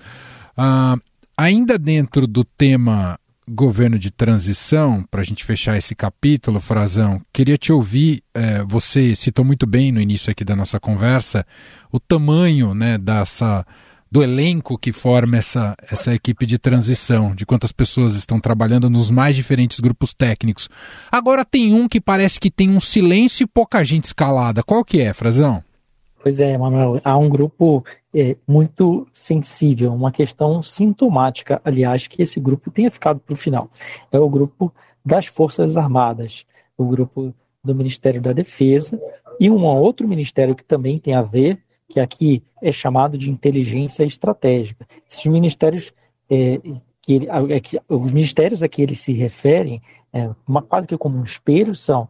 Uh, 0.59 1.01
ainda 1.37 1.79
dentro 1.79 2.27
do 2.27 2.43
tema 2.43 3.21
governo 3.49 3.99
de 3.99 4.11
transição, 4.11 5.05
para 5.11 5.21
a 5.21 5.25
gente 5.25 5.45
fechar 5.45 5.77
esse 5.77 5.95
capítulo, 5.95 6.61
Frazão, 6.61 7.21
queria 7.33 7.57
te 7.57 7.73
ouvir. 7.73 8.23
É, 8.35 8.65
você 8.65 9.15
citou 9.15 9.45
muito 9.45 9.67
bem 9.67 9.93
no 9.93 10.01
início 10.01 10.31
aqui 10.31 10.45
da 10.45 10.57
nossa 10.57 10.81
conversa 10.81 11.47
o 11.93 12.01
tamanho 12.01 12.75
né, 12.75 12.99
dessa, 12.99 13.65
do 14.11 14.23
elenco 14.23 14.77
que 14.77 14.93
forma 14.93 15.37
essa, 15.37 15.75
essa 15.91 16.15
equipe 16.15 16.45
de 16.45 16.59
transição, 16.59 17.35
de 17.35 17.47
quantas 17.47 17.73
pessoas 17.73 18.17
estão 18.17 18.41
trabalhando 18.41 18.91
nos 18.91 19.11
mais 19.11 19.37
diferentes 19.37 19.79
grupos 19.81 20.13
técnicos. 20.13 20.69
Agora 21.11 21.45
tem 21.45 21.73
um 21.73 21.89
que 21.89 22.01
parece 22.01 22.41
que 22.41 22.51
tem 22.51 22.69
um 22.69 22.81
silêncio 22.81 23.45
e 23.45 23.47
pouca 23.47 23.85
gente 23.85 24.05
escalada. 24.05 24.63
Qual 24.63 24.85
que 24.85 25.01
é, 25.01 25.13
Frazão? 25.13 25.63
Pois 26.27 26.41
é, 26.41 26.59
Manuel, 26.59 27.01
há 27.05 27.17
um 27.17 27.29
grupo 27.29 27.85
é, 28.13 28.35
muito 28.49 29.07
sensível, 29.13 29.95
uma 29.95 30.11
questão 30.11 30.61
sintomática, 30.61 31.63
aliás, 31.65 32.09
que 32.09 32.21
esse 32.21 32.41
grupo 32.41 32.69
tenha 32.69 32.91
ficado 32.91 33.21
para 33.21 33.33
o 33.33 33.37
final. 33.37 33.71
É 34.11 34.19
o 34.19 34.29
grupo 34.29 34.75
das 35.05 35.27
Forças 35.27 35.77
Armadas, 35.77 36.45
o 36.77 36.85
grupo 36.85 37.33
do 37.63 37.77
Ministério 37.77 38.21
da 38.21 38.33
Defesa 38.33 39.01
e 39.39 39.49
um 39.49 39.65
outro 39.67 40.09
ministério 40.09 40.57
que 40.57 40.65
também 40.65 40.99
tem 40.99 41.15
a 41.15 41.23
ver, 41.23 41.61
que 41.89 42.01
aqui 42.01 42.43
é 42.61 42.73
chamado 42.73 43.17
de 43.17 43.31
inteligência 43.31 44.03
estratégica. 44.03 44.85
Esses 45.09 45.25
ministérios 45.27 45.95
é, 46.29 46.61
que, 47.03 47.13
ele, 47.13 47.29
é, 47.55 47.61
que 47.61 47.81
os 47.89 48.11
ministérios 48.11 48.65
a 48.65 48.69
que 48.69 48.83
eles 48.83 48.99
se 48.99 49.13
referem, 49.13 49.81
é, 50.13 50.29
uma, 50.45 50.61
quase 50.61 50.89
que 50.89 50.99
como 50.99 51.19
um 51.19 51.23
espelho, 51.23 51.77
são 51.77 52.09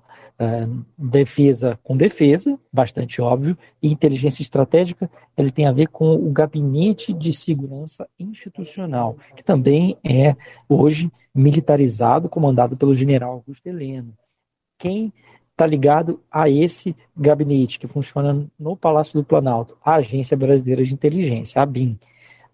defesa 0.98 1.78
com 1.82 1.96
defesa, 1.96 2.58
bastante 2.72 3.22
óbvio, 3.22 3.56
e 3.82 3.88
inteligência 3.90 4.42
estratégica, 4.42 5.10
ele 5.36 5.50
tem 5.50 5.66
a 5.66 5.72
ver 5.72 5.88
com 5.88 6.14
o 6.14 6.30
gabinete 6.30 7.12
de 7.12 7.32
segurança 7.32 8.06
institucional, 8.18 9.16
que 9.34 9.42
também 9.42 9.96
é 10.04 10.36
hoje 10.68 11.10
militarizado, 11.34 12.28
comandado 12.28 12.76
pelo 12.76 12.94
general 12.94 13.32
Augusto 13.32 13.66
Heleno. 13.66 14.12
Quem 14.78 15.12
está 15.50 15.66
ligado 15.66 16.20
a 16.30 16.50
esse 16.50 16.94
gabinete 17.16 17.78
que 17.78 17.86
funciona 17.86 18.46
no 18.58 18.76
Palácio 18.76 19.18
do 19.18 19.24
Planalto, 19.24 19.76
a 19.82 19.94
Agência 19.94 20.36
Brasileira 20.36 20.84
de 20.84 20.92
Inteligência, 20.92 21.62
a 21.62 21.66
BIM. 21.66 21.98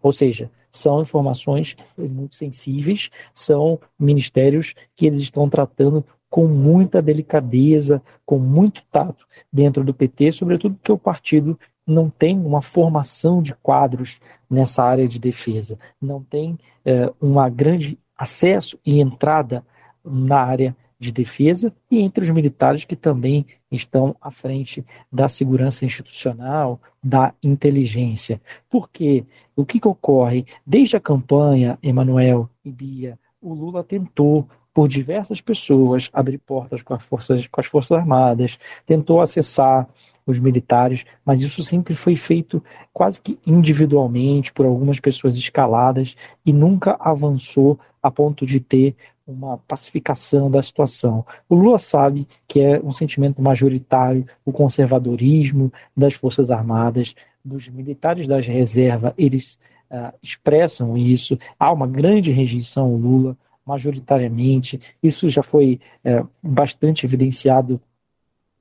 Ou 0.01 0.13
seja, 0.13 0.49
são 0.71 1.03
informações 1.03 1.77
muito 1.99 2.37
sensíveis, 2.37 3.11
são 3.35 3.79
ministérios 3.99 4.73
que 4.97 5.05
eles 5.05 5.19
estão 5.19 5.49
tratando 5.49 6.05
com 6.33 6.47
muita 6.47 7.03
delicadeza, 7.03 8.03
com 8.25 8.39
muito 8.39 8.83
tato 8.91 9.27
dentro 9.53 9.85
do 9.85 9.93
PT, 9.93 10.33
sobretudo 10.33 10.77
porque 10.77 10.91
o 10.91 10.97
partido 10.97 11.61
não 11.87 12.09
tem 12.09 12.39
uma 12.39 12.63
formação 12.63 13.43
de 13.43 13.55
quadros 13.57 14.19
nessa 14.49 14.83
área 14.83 15.07
de 15.07 15.19
defesa, 15.19 15.79
não 16.01 16.23
tem 16.23 16.59
é, 16.87 17.13
uma 17.21 17.51
grande 17.51 17.99
acesso 18.17 18.79
e 18.83 18.99
entrada 18.99 19.63
na 20.03 20.39
área 20.39 20.75
de 20.99 21.13
defesa 21.13 21.71
e 21.91 22.01
entre 22.01 22.25
os 22.25 22.31
militares 22.31 22.87
que 22.87 22.97
também 22.97 23.45
estão 23.71 24.17
à 24.19 24.31
frente 24.31 24.83
da 25.13 25.29
segurança 25.29 25.85
institucional, 25.85 26.81
da 27.05 27.35
inteligência. 27.43 28.41
Porque 28.71 29.27
o 29.55 29.67
que, 29.67 29.79
que 29.79 29.89
ocorre? 29.89 30.47
Desde 30.67 30.97
a 30.97 31.01
campanha, 31.01 31.79
Emanuel 31.83 32.49
e 32.65 32.73
Bia, 32.73 33.19
o 33.39 33.53
Lula 33.53 33.85
tentou 33.85 34.49
por 34.75 34.89
diversas 34.89 35.41
pessoas 35.41 36.09
abrir 36.13 36.39
portas 36.39 36.83
com 36.83 36.95
as 36.95 37.03
forças, 37.03 37.47
com 37.47 37.61
as 37.61 37.67
forças 37.67 37.99
armadas, 37.99 38.59
tentou 38.87 39.21
acessar 39.21 39.89
os 40.27 40.39
militares, 40.39 41.05
mas 41.25 41.43
isso 41.43 41.63
sempre 41.63 41.95
foi 41.95 42.15
feito 42.15 42.63
quase 42.93 43.21
que 43.21 43.39
individualmente 43.47 44.53
por 44.53 44.65
algumas 44.65 45.01
pessoas 45.01 45.37
escaladas 45.37 46.17
e 46.47 46.53
nunca 46.53 46.97
avançou 47.01 47.79
a 48.03 48.11
ponto 48.11 48.47
de 48.47 48.61
ter 48.61 48.95
uma 49.27 49.59
pacificação 49.59 50.51
da 50.51 50.63
situação. 50.63 51.25
O 51.49 51.55
Lula 51.55 51.79
sabe 51.79 52.27
que 52.49 52.61
é 52.61 52.81
um 52.83 52.93
sentimento 52.93 53.41
majoritário 53.41 54.27
o 54.45 54.53
conservadorismo 54.53 55.73
das 55.97 56.15
Forças 56.15 56.51
Armadas, 56.51 57.15
dos 57.45 57.69
militares 57.69 58.27
das 58.27 58.47
reservas, 58.47 59.13
eles 59.19 59.59
uh, 59.91 60.13
expressam 60.23 60.97
isso. 60.97 61.39
Há 61.59 61.73
uma 61.73 61.87
grande 61.87 62.31
rejeição 62.31 62.87
ao 62.87 62.97
Lula, 62.97 63.37
majoritariamente. 63.67 64.81
Isso 65.03 65.29
já 65.29 65.43
foi 65.43 65.81
uh, 66.05 66.29
bastante 66.43 67.07
evidenciado 67.07 67.81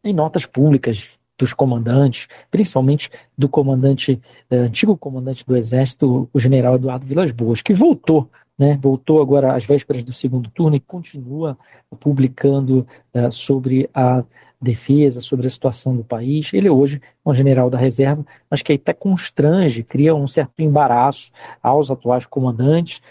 em 0.03 0.13
notas 0.13 0.45
públicas 0.45 1.17
dos 1.37 1.53
comandantes, 1.53 2.27
principalmente 2.49 3.09
do 3.37 3.49
comandante, 3.49 4.21
uh, 4.51 4.55
antigo 4.55 4.97
comandante 4.97 5.45
do 5.45 5.57
Exército, 5.57 6.29
o 6.31 6.39
general 6.39 6.75
Eduardo 6.75 7.05
Vilas 7.05 7.31
Boas, 7.31 7.61
que 7.61 7.73
voltou 7.73 8.29
né, 8.61 8.77
voltou 8.79 9.19
agora 9.19 9.55
às 9.55 9.65
vésperas 9.65 10.03
do 10.03 10.13
segundo 10.13 10.47
turno 10.51 10.75
e 10.75 10.79
continua 10.79 11.57
publicando 11.99 12.85
uh, 13.11 13.31
sobre 13.31 13.89
a 13.91 14.23
defesa, 14.61 15.19
sobre 15.19 15.47
a 15.47 15.49
situação 15.49 15.97
do 15.97 16.03
país. 16.03 16.53
Ele 16.53 16.69
hoje 16.69 17.01
é 17.25 17.29
um 17.29 17.33
general 17.33 17.71
da 17.71 17.79
reserva, 17.79 18.23
mas 18.47 18.61
que 18.61 18.73
até 18.73 18.93
constrange, 18.93 19.81
cria 19.81 20.13
um 20.13 20.27
certo 20.27 20.59
embaraço 20.59 21.31
aos 21.63 21.89
atuais 21.89 22.27
comandantes, 22.27 23.01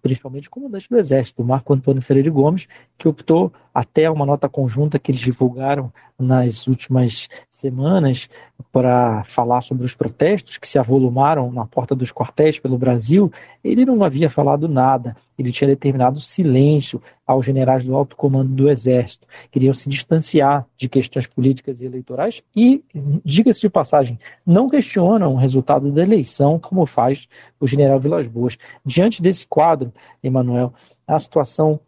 principalmente 0.00 0.48
comandante 0.48 0.88
do 0.88 0.96
Exército, 0.96 1.42
Marco 1.42 1.72
Antônio 1.72 2.00
Ferreira 2.00 2.30
Gomes, 2.30 2.68
que 2.96 3.08
optou 3.08 3.52
até 3.74 4.08
uma 4.10 4.24
nota 4.24 4.48
conjunta 4.48 4.98
que 4.98 5.10
eles 5.10 5.20
divulgaram 5.20 5.92
nas 6.18 6.66
últimas 6.66 7.28
semanas 7.50 8.28
para 8.72 9.24
falar 9.24 9.60
sobre 9.60 9.84
os 9.84 9.94
protestos 9.94 10.56
que 10.56 10.68
se 10.68 10.78
avolumaram 10.78 11.50
na 11.50 11.66
porta 11.66 11.94
dos 11.94 12.12
quartéis 12.12 12.58
pelo 12.58 12.78
Brasil, 12.78 13.30
ele 13.62 13.84
não 13.84 14.02
havia 14.04 14.30
falado 14.30 14.68
nada. 14.68 15.16
Ele 15.38 15.52
tinha 15.52 15.68
determinado 15.68 16.20
silêncio 16.20 17.02
aos 17.26 17.44
generais 17.44 17.84
do 17.84 17.94
alto 17.96 18.14
comando 18.14 18.54
do 18.54 18.70
Exército. 18.70 19.26
Queriam 19.50 19.74
se 19.74 19.88
distanciar 19.88 20.64
de 20.76 20.88
questões 20.88 21.26
políticas 21.26 21.80
e 21.80 21.84
eleitorais 21.84 22.42
e, 22.54 22.84
diga-se 23.24 23.60
de 23.60 23.68
passagem, 23.68 24.18
não 24.46 24.68
questionam 24.68 25.34
o 25.34 25.36
resultado 25.36 25.90
da 25.90 26.02
eleição, 26.02 26.58
como 26.58 26.86
faz 26.86 27.26
o 27.58 27.66
general 27.66 27.98
Vilas 27.98 28.28
Boas. 28.28 28.56
Diante 28.84 29.20
desse 29.20 29.46
quadro, 29.46 29.92
Emanuel, 30.22 30.72
a 31.06 31.18
situação 31.18 31.80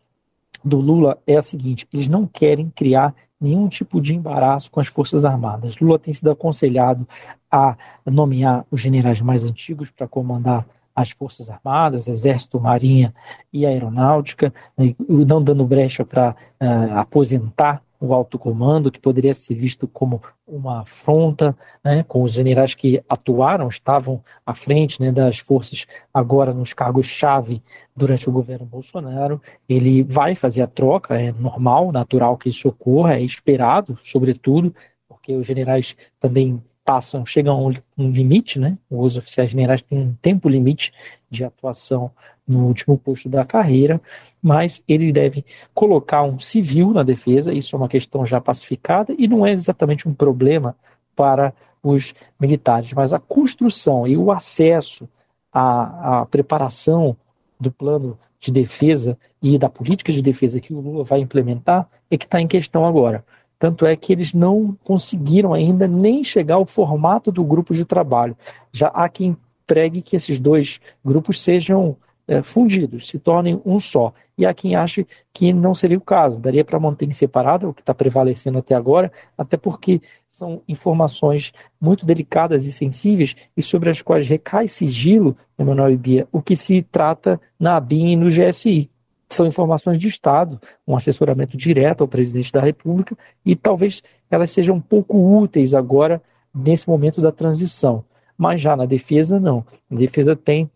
do 0.65 0.81
Lula 0.81 1.19
é 1.27 1.37
a 1.37 1.43
seguinte: 1.43 1.87
eles 1.93 2.09
não 2.09 2.27
querem 2.27 2.71
criar 2.71 3.15
nenhum 3.41 3.69
tipo 3.69 4.01
de 4.01 4.15
embaraço 4.15 4.71
com 4.71 4.81
as 4.81 4.89
Forças 4.89 5.25
Armadas. 5.25 5.79
Lula 5.79 5.99
tem 5.99 6.13
sido 6.13 6.31
aconselhado 6.31 7.07
a 7.51 7.77
nomear 8.05 8.67
os 8.71 8.81
generais 8.81 9.21
mais 9.21 9.45
antigos 9.45 9.91
para 9.91 10.09
comandar 10.09 10.67
as 11.01 11.11
Forças 11.11 11.49
Armadas, 11.49 12.09
Exército, 12.09 12.59
Marinha 12.59 13.15
e 13.53 13.65
Aeronáutica, 13.65 14.53
não 14.99 15.43
dando 15.43 15.65
brecha 15.65 16.05
para 16.05 16.35
uh, 16.61 16.99
aposentar 16.99 17.81
o 18.01 18.13
alto 18.13 18.39
comando, 18.39 18.91
que 18.91 18.99
poderia 18.99 19.35
ser 19.35 19.55
visto 19.55 19.87
como 19.89 20.23
uma 20.47 20.83
afronta 20.83 21.57
né, 21.85 22.05
com 22.07 22.23
os 22.23 22.33
generais 22.33 22.75
que 22.75 23.03
atuaram, 23.09 23.69
estavam 23.69 24.23
à 24.47 24.55
frente 24.55 25.01
né, 25.01 25.11
das 25.11 25.39
forças 25.39 25.85
agora 26.15 26.53
nos 26.53 26.73
cargos-chave 26.73 27.63
durante 27.97 28.29
o 28.29 28.33
governo 28.33 28.67
Bolsonaro. 28.67 29.41
Ele 29.69 30.03
vai 30.03 30.35
fazer 30.35 30.63
a 30.63 30.67
troca, 30.69 31.21
é 31.21 31.33
normal, 31.33 31.91
natural 31.91 32.37
que 32.37 32.49
isso 32.49 32.69
ocorra, 32.69 33.15
é 33.15 33.23
esperado, 33.23 33.99
sobretudo, 34.05 34.75
porque 35.09 35.35
os 35.35 35.47
generais 35.47 35.97
também 36.21 36.63
passam, 36.89 37.27
chegam 37.27 37.55
a 37.55 37.69
um, 37.69 37.75
um 37.99 38.11
limite, 38.11 38.59
né? 38.59 38.79
Os 38.91 39.15
oficiais 39.15 39.51
generais 39.51 39.83
têm 39.83 39.99
um 39.99 40.15
tempo 40.23 40.49
limite 40.49 40.91
de 41.31 41.45
atuação 41.45 42.11
no 42.47 42.65
último 42.65 42.97
posto 42.97 43.29
da 43.29 43.45
carreira, 43.45 44.01
mas 44.43 44.83
ele 44.89 45.13
deve 45.13 45.45
colocar 45.75 46.23
um 46.23 46.41
civil 46.41 46.91
na 46.91 47.03
defesa, 47.03 47.53
isso 47.53 47.77
é 47.77 47.79
uma 47.79 47.91
questão 47.91 48.25
já 48.25 48.41
pacificada 48.41 49.15
e 49.19 49.29
não 49.29 49.45
é 49.45 49.53
exatamente 49.53 50.09
um 50.09 50.15
problema 50.15 50.75
para 51.15 51.53
os 51.83 52.15
militares, 52.41 52.91
mas 52.95 53.13
a 53.13 53.19
construção 53.19 54.07
e 54.07 54.17
o 54.17 54.33
acesso 54.33 55.07
à, 55.53 56.21
à 56.21 56.27
preparação 56.27 57.15
do 57.61 57.71
plano 57.71 58.19
de 58.41 58.51
defesa 58.51 59.19
e 59.43 59.59
da 59.59 59.69
política 59.69 60.11
de 60.11 60.23
defesa 60.23 60.59
que 60.59 60.73
o 60.73 60.81
Lula 60.81 61.05
vai 61.05 61.21
implementar 61.21 61.87
é 62.11 62.17
que 62.17 62.25
está 62.25 62.41
em 62.41 62.49
questão 62.49 62.87
agora. 62.87 63.23
Tanto 63.59 63.85
é 63.85 63.97
que 63.97 64.13
eles 64.13 64.33
não 64.33 64.77
conseguiram 64.85 65.53
ainda 65.53 65.89
nem 65.89 66.23
chegar 66.23 66.57
ao 66.57 66.67
formato 66.67 67.33
do 67.33 67.43
grupo 67.43 67.75
de 67.75 67.85
trabalho. 67.85 68.37
Já 68.73 68.89
há 68.89 69.09
quem 69.09 69.37
pregue 69.67 70.01
que 70.01 70.17
esses 70.17 70.39
dois 70.39 70.81
grupos 71.05 71.43
sejam 71.43 71.97
é, 72.29 72.43
fundidos, 72.43 73.09
se 73.09 73.19
tornem 73.19 73.61
um 73.65 73.81
só. 73.81 74.13
E 74.37 74.47
há 74.47 74.55
quem 74.55 74.77
ache 74.77 75.07
que 75.33 75.53
não 75.53 75.75
seria 75.75 75.99
o 75.99 76.01
caso, 76.01 76.39
daria 76.39 76.65
para 76.65 76.79
manter 76.79 77.07
em 77.07 77.13
separado, 77.13 77.69
o 77.69 77.75
que 77.75 77.81
está 77.81 77.95
prevalecendo 77.95 78.59
até 78.59 78.75
agora, 78.75 79.11
até 79.37 79.57
porque 79.57 80.01
são 80.29 80.63
informações 80.69 81.53
muito 81.81 82.07
delicadas 82.07 82.65
e 82.65 82.71
sensíveis 82.71 83.35
e 83.57 83.63
sobre 83.63 83.91
as 83.91 84.01
quais 84.01 84.29
recai 84.29 84.69
sigilo, 84.69 85.37
Emanuel 85.59 85.91
e 85.91 85.97
Bia, 85.97 86.29
o 86.31 86.41
que 86.41 86.55
se 86.55 86.83
trata 86.83 87.41
na 87.59 87.77
ABIN 87.77 88.13
e 88.13 88.17
no 88.17 88.31
GSI. 88.31 88.89
São 89.29 89.47
informações 89.47 89.99
de 89.99 90.09
Estado, 90.09 90.61
um 90.87 90.97
assessoramento 90.97 91.57
direto 91.57 92.01
ao 92.03 92.09
presidente 92.09 92.53
da 92.53 92.61
República 92.61 93.17
e 93.45 93.55
talvez 93.55 94.03
elas 94.31 94.51
sejam 94.51 94.77
um 94.77 94.81
pouco 94.81 95.17
úteis 95.39 95.75
agora 95.75 96.23
nesse 96.55 96.89
momento 96.89 97.21
da 97.21 97.31
transição. 97.31 98.05
Mas 98.37 98.61
já 98.61 98.77
na 98.77 98.87
defesa, 98.87 99.39
não. 99.39 99.65
A 99.91 99.95
defesa 99.95 100.35
tem 100.35 100.71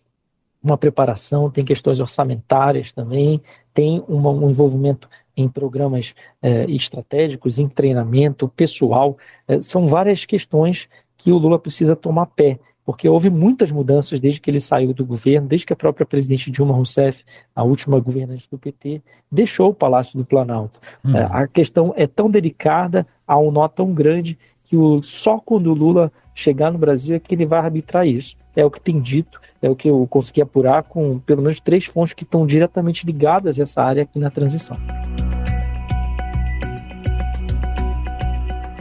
uma 0.63 0.79
preparação, 0.79 1.51
tem 1.51 1.65
questões 1.65 1.99
orçamentárias 1.99 2.93
também, 2.93 3.41
tem 3.75 4.03
uma, 4.07 4.31
um 4.31 4.51
envolvimento 4.51 5.09
em 5.37 5.49
programas 5.49 6.15
eh, 6.41 6.67
estratégicos, 6.69 7.59
em 7.59 7.69
treinamento 7.69 8.49
pessoal. 8.49 9.17
Eh, 9.49 9.63
são 9.63 9.89
várias 9.89 10.25
questões 10.25 10.89
que 11.17 11.33
o 11.33 11.39
Lula 11.39 11.59
precisa 11.59 11.97
tomar 11.97 12.27
pé, 12.27 12.59
porque 12.85 13.09
houve 13.09 13.31
muitas 13.31 13.71
mudanças 13.71 14.19
desde 14.19 14.41
que 14.41 14.51
ele 14.51 14.61
saiu 14.61 14.93
do 14.93 15.05
governo, 15.05 15.47
desde 15.47 15.67
que 15.67 15.73
a 15.73 15.77
própria 15.77 16.05
presidente 16.05 16.51
Dilma 16.51 16.75
Rousseff, 16.75 17.25
a 17.55 17.63
última 17.63 18.01
governante 18.01 18.49
do 18.51 18.59
PT, 18.59 19.01
deixou 19.31 19.71
o 19.71 19.75
Palácio 19.75 20.19
do 20.19 20.25
Planalto. 20.25 20.81
Uhum. 21.05 21.13
A 21.17 21.47
questão 21.47 21.95
é 21.97 22.07
tão 22.07 22.31
delicada, 22.31 23.07
há 23.27 23.39
um 23.39 23.51
nó 23.51 23.69
tão 23.69 23.93
grande, 23.93 24.39
que 24.65 24.77
o, 24.77 25.03
só 25.03 25.39
quando 25.39 25.69
o 25.69 25.75
Lula 25.75 26.11
chegar 26.35 26.73
no 26.73 26.79
Brasil 26.79 27.15
é 27.15 27.21
que 27.21 27.35
ele 27.35 27.47
vai 27.47 27.61
arbitrar 27.61 28.07
isso. 28.07 28.37
É 28.57 28.65
o 28.65 28.71
que 28.71 28.81
tem 28.81 29.01
dito, 29.01 29.41
é 29.63 29.71
o 29.71 29.77
que 29.77 29.89
eu 29.89 30.07
consegui 30.11 30.43
apurar 30.43 30.83
com 30.83 31.19
pelo 31.21 31.41
menos 31.41 31.61
três 31.61 31.85
fontes 31.85 32.15
que 32.15 32.25
estão 32.25 32.47
diretamente 32.47 33.07
ligadas 33.07 33.59
a 33.59 33.63
essa 33.63 33.83
área 33.83 34.03
aqui 34.03 34.19
na 34.19 34.31
transição. 34.31 34.77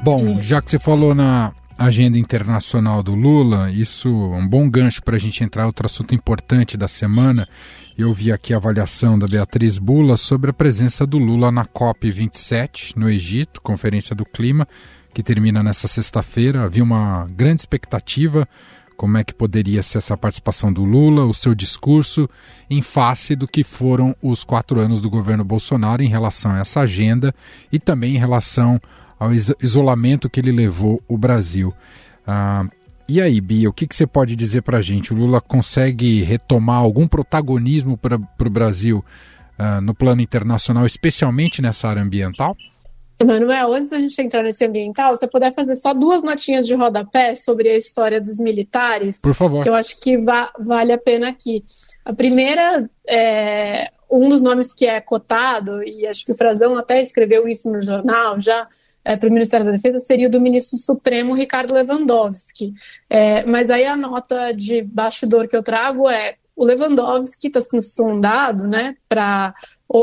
Bom, 0.03 0.39
já 0.39 0.61
que 0.61 0.71
você 0.71 0.79
falou 0.79 1.13
na 1.13 1.53
agenda 1.85 2.17
internacional 2.17 3.01
do 3.01 3.15
Lula, 3.15 3.71
isso 3.71 4.07
é 4.07 4.37
um 4.37 4.47
bom 4.47 4.69
gancho 4.69 5.01
para 5.03 5.15
a 5.15 5.19
gente 5.19 5.43
entrar 5.43 5.65
outro 5.65 5.85
assunto 5.85 6.13
importante 6.13 6.77
da 6.77 6.87
semana. 6.87 7.47
Eu 7.97 8.13
vi 8.13 8.31
aqui 8.31 8.53
a 8.53 8.57
avaliação 8.57 9.17
da 9.17 9.27
Beatriz 9.27 9.77
Bula 9.77 10.15
sobre 10.17 10.51
a 10.51 10.53
presença 10.53 11.05
do 11.05 11.17
Lula 11.17 11.51
na 11.51 11.65
COP27 11.65 12.95
no 12.95 13.09
Egito, 13.09 13.61
Conferência 13.61 14.15
do 14.15 14.25
Clima, 14.25 14.67
que 15.13 15.23
termina 15.23 15.63
nessa 15.63 15.87
sexta-feira. 15.87 16.63
Havia 16.63 16.83
uma 16.83 17.27
grande 17.31 17.61
expectativa 17.61 18.47
como 19.01 19.17
é 19.17 19.23
que 19.23 19.33
poderia 19.33 19.81
ser 19.81 19.97
essa 19.97 20.15
participação 20.15 20.71
do 20.71 20.85
Lula, 20.85 21.25
o 21.25 21.33
seu 21.33 21.55
discurso, 21.55 22.29
em 22.69 22.83
face 22.83 23.35
do 23.35 23.47
que 23.47 23.63
foram 23.63 24.15
os 24.21 24.43
quatro 24.43 24.79
anos 24.79 25.01
do 25.01 25.09
governo 25.09 25.43
Bolsonaro 25.43 26.03
em 26.03 26.07
relação 26.07 26.51
a 26.51 26.59
essa 26.59 26.81
agenda 26.81 27.33
e 27.71 27.79
também 27.79 28.15
em 28.15 28.19
relação 28.19 28.79
ao 29.21 29.29
isolamento 29.61 30.27
que 30.27 30.39
ele 30.39 30.51
levou 30.51 30.99
o 31.07 31.15
Brasil. 31.15 31.71
Ah, 32.25 32.65
e 33.07 33.21
aí, 33.21 33.39
Bia, 33.39 33.69
o 33.69 33.73
que, 33.73 33.85
que 33.85 33.95
você 33.95 34.07
pode 34.07 34.35
dizer 34.35 34.63
para 34.63 34.79
a 34.79 34.81
gente? 34.81 35.13
O 35.13 35.15
Lula 35.15 35.39
consegue 35.39 36.23
retomar 36.23 36.77
algum 36.77 37.07
protagonismo 37.07 37.95
para 37.95 38.15
o 38.15 38.49
Brasil 38.49 39.05
ah, 39.59 39.79
no 39.79 39.93
plano 39.93 40.21
internacional, 40.21 40.87
especialmente 40.87 41.61
nessa 41.61 41.87
área 41.87 42.01
ambiental? 42.01 42.57
Emanuel, 43.19 43.73
antes 43.73 43.91
da 43.91 43.99
gente 43.99 44.19
entrar 44.19 44.41
nesse 44.41 44.65
ambiental, 44.65 45.15
se 45.15 45.23
eu 45.23 45.29
puder 45.29 45.53
fazer 45.53 45.75
só 45.75 45.93
duas 45.93 46.23
notinhas 46.23 46.65
de 46.65 46.73
rodapé 46.73 47.35
sobre 47.35 47.69
a 47.69 47.77
história 47.77 48.19
dos 48.19 48.39
militares, 48.39 49.21
por 49.21 49.35
favor, 49.35 49.61
que 49.61 49.69
eu 49.69 49.75
acho 49.75 50.01
que 50.01 50.17
va 50.17 50.51
vale 50.59 50.91
a 50.91 50.97
pena 50.97 51.29
aqui. 51.29 51.63
A 52.03 52.11
primeira 52.11 52.89
é 53.07 53.91
um 54.09 54.27
dos 54.27 54.41
nomes 54.41 54.73
que 54.73 54.87
é 54.87 54.99
cotado, 54.99 55.83
e 55.83 56.07
acho 56.07 56.25
que 56.25 56.31
o 56.31 56.35
Frazão 56.35 56.75
até 56.75 56.99
escreveu 56.99 57.47
isso 57.47 57.71
no 57.71 57.79
jornal 57.79 58.41
já, 58.41 58.65
é, 59.03 59.15
para 59.15 59.29
o 59.29 59.31
Ministério 59.31 59.65
da 59.65 59.71
Defesa 59.71 59.99
seria 59.99 60.29
do 60.29 60.39
ministro 60.39 60.77
Supremo 60.77 61.33
Ricardo 61.33 61.73
Lewandowski. 61.73 62.73
É, 63.09 63.43
mas 63.45 63.69
aí 63.69 63.85
a 63.85 63.95
nota 63.95 64.51
de 64.51 64.81
bastidor 64.81 65.47
que 65.47 65.55
eu 65.55 65.63
trago 65.63 66.09
é 66.09 66.35
o 66.55 66.65
Lewandowski 66.65 67.47
está 67.47 67.61
sendo 67.61 67.81
sondado 67.81 68.67
né, 68.67 68.95
para 69.09 69.53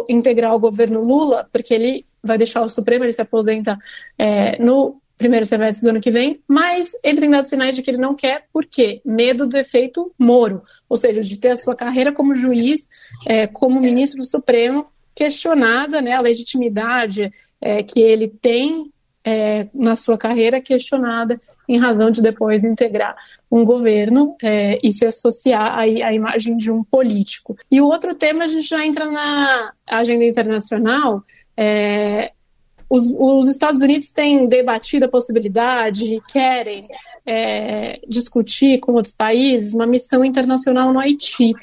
integrar 0.08 0.54
o 0.54 0.58
governo 0.58 1.00
Lula, 1.02 1.48
porque 1.52 1.72
ele 1.72 2.06
vai 2.22 2.36
deixar 2.36 2.62
o 2.62 2.68
Supremo, 2.68 3.04
ele 3.04 3.12
se 3.12 3.22
aposenta 3.22 3.78
é, 4.18 4.60
no 4.60 5.00
primeiro 5.16 5.44
semestre 5.44 5.84
do 5.84 5.90
ano 5.90 6.00
que 6.00 6.10
vem, 6.10 6.40
mas 6.46 6.92
ele 7.02 7.20
tem 7.20 7.30
dado 7.30 7.42
sinais 7.42 7.74
de 7.74 7.82
que 7.82 7.90
ele 7.90 7.98
não 7.98 8.14
quer, 8.14 8.46
por 8.52 8.64
quê? 8.64 9.00
Medo 9.04 9.46
do 9.46 9.56
efeito 9.56 10.12
Moro, 10.16 10.62
ou 10.88 10.96
seja, 10.96 11.20
de 11.22 11.36
ter 11.36 11.48
a 11.48 11.56
sua 11.56 11.74
carreira 11.74 12.12
como 12.12 12.34
juiz, 12.34 12.88
é, 13.26 13.46
como 13.46 13.80
ministro 13.80 14.20
do 14.20 14.24
Supremo, 14.24 14.86
questionada, 15.18 16.00
né, 16.00 16.12
a 16.12 16.20
legitimidade 16.20 17.32
é, 17.60 17.82
que 17.82 17.98
ele 17.98 18.28
tem 18.28 18.88
é, 19.24 19.66
na 19.74 19.96
sua 19.96 20.16
carreira 20.16 20.60
questionada 20.60 21.40
em 21.68 21.76
razão 21.76 22.08
de 22.08 22.22
depois 22.22 22.62
integrar 22.62 23.16
um 23.50 23.64
governo 23.64 24.36
é, 24.40 24.78
e 24.80 24.92
se 24.92 25.04
associar 25.04 25.76
à, 25.76 25.80
à, 25.80 26.14
imagem 26.14 26.56
de 26.56 26.70
um 26.70 26.84
político. 26.84 27.56
E 27.68 27.80
o 27.80 27.86
outro 27.86 28.14
tema, 28.14 28.44
a 28.44 28.46
gente 28.46 28.68
já 28.68 28.86
entra 28.86 29.10
na 29.10 29.72
agenda 29.88 30.24
internacional, 30.24 31.24
é, 31.56 32.30
os, 32.88 33.12
os, 33.18 33.48
Estados 33.48 33.82
Unidos 33.82 34.10
têm 34.10 34.46
debatido 34.46 35.06
a 35.06 35.08
possibilidade, 35.08 36.22
querem 36.32 36.82
é, 37.26 38.00
discutir 38.08 38.78
com 38.78 38.92
outros 38.92 39.12
países 39.12 39.74
uma 39.74 39.86
missão 39.86 40.24
internacional 40.24 40.92
no 40.92 41.00
Haiti, 41.00 41.54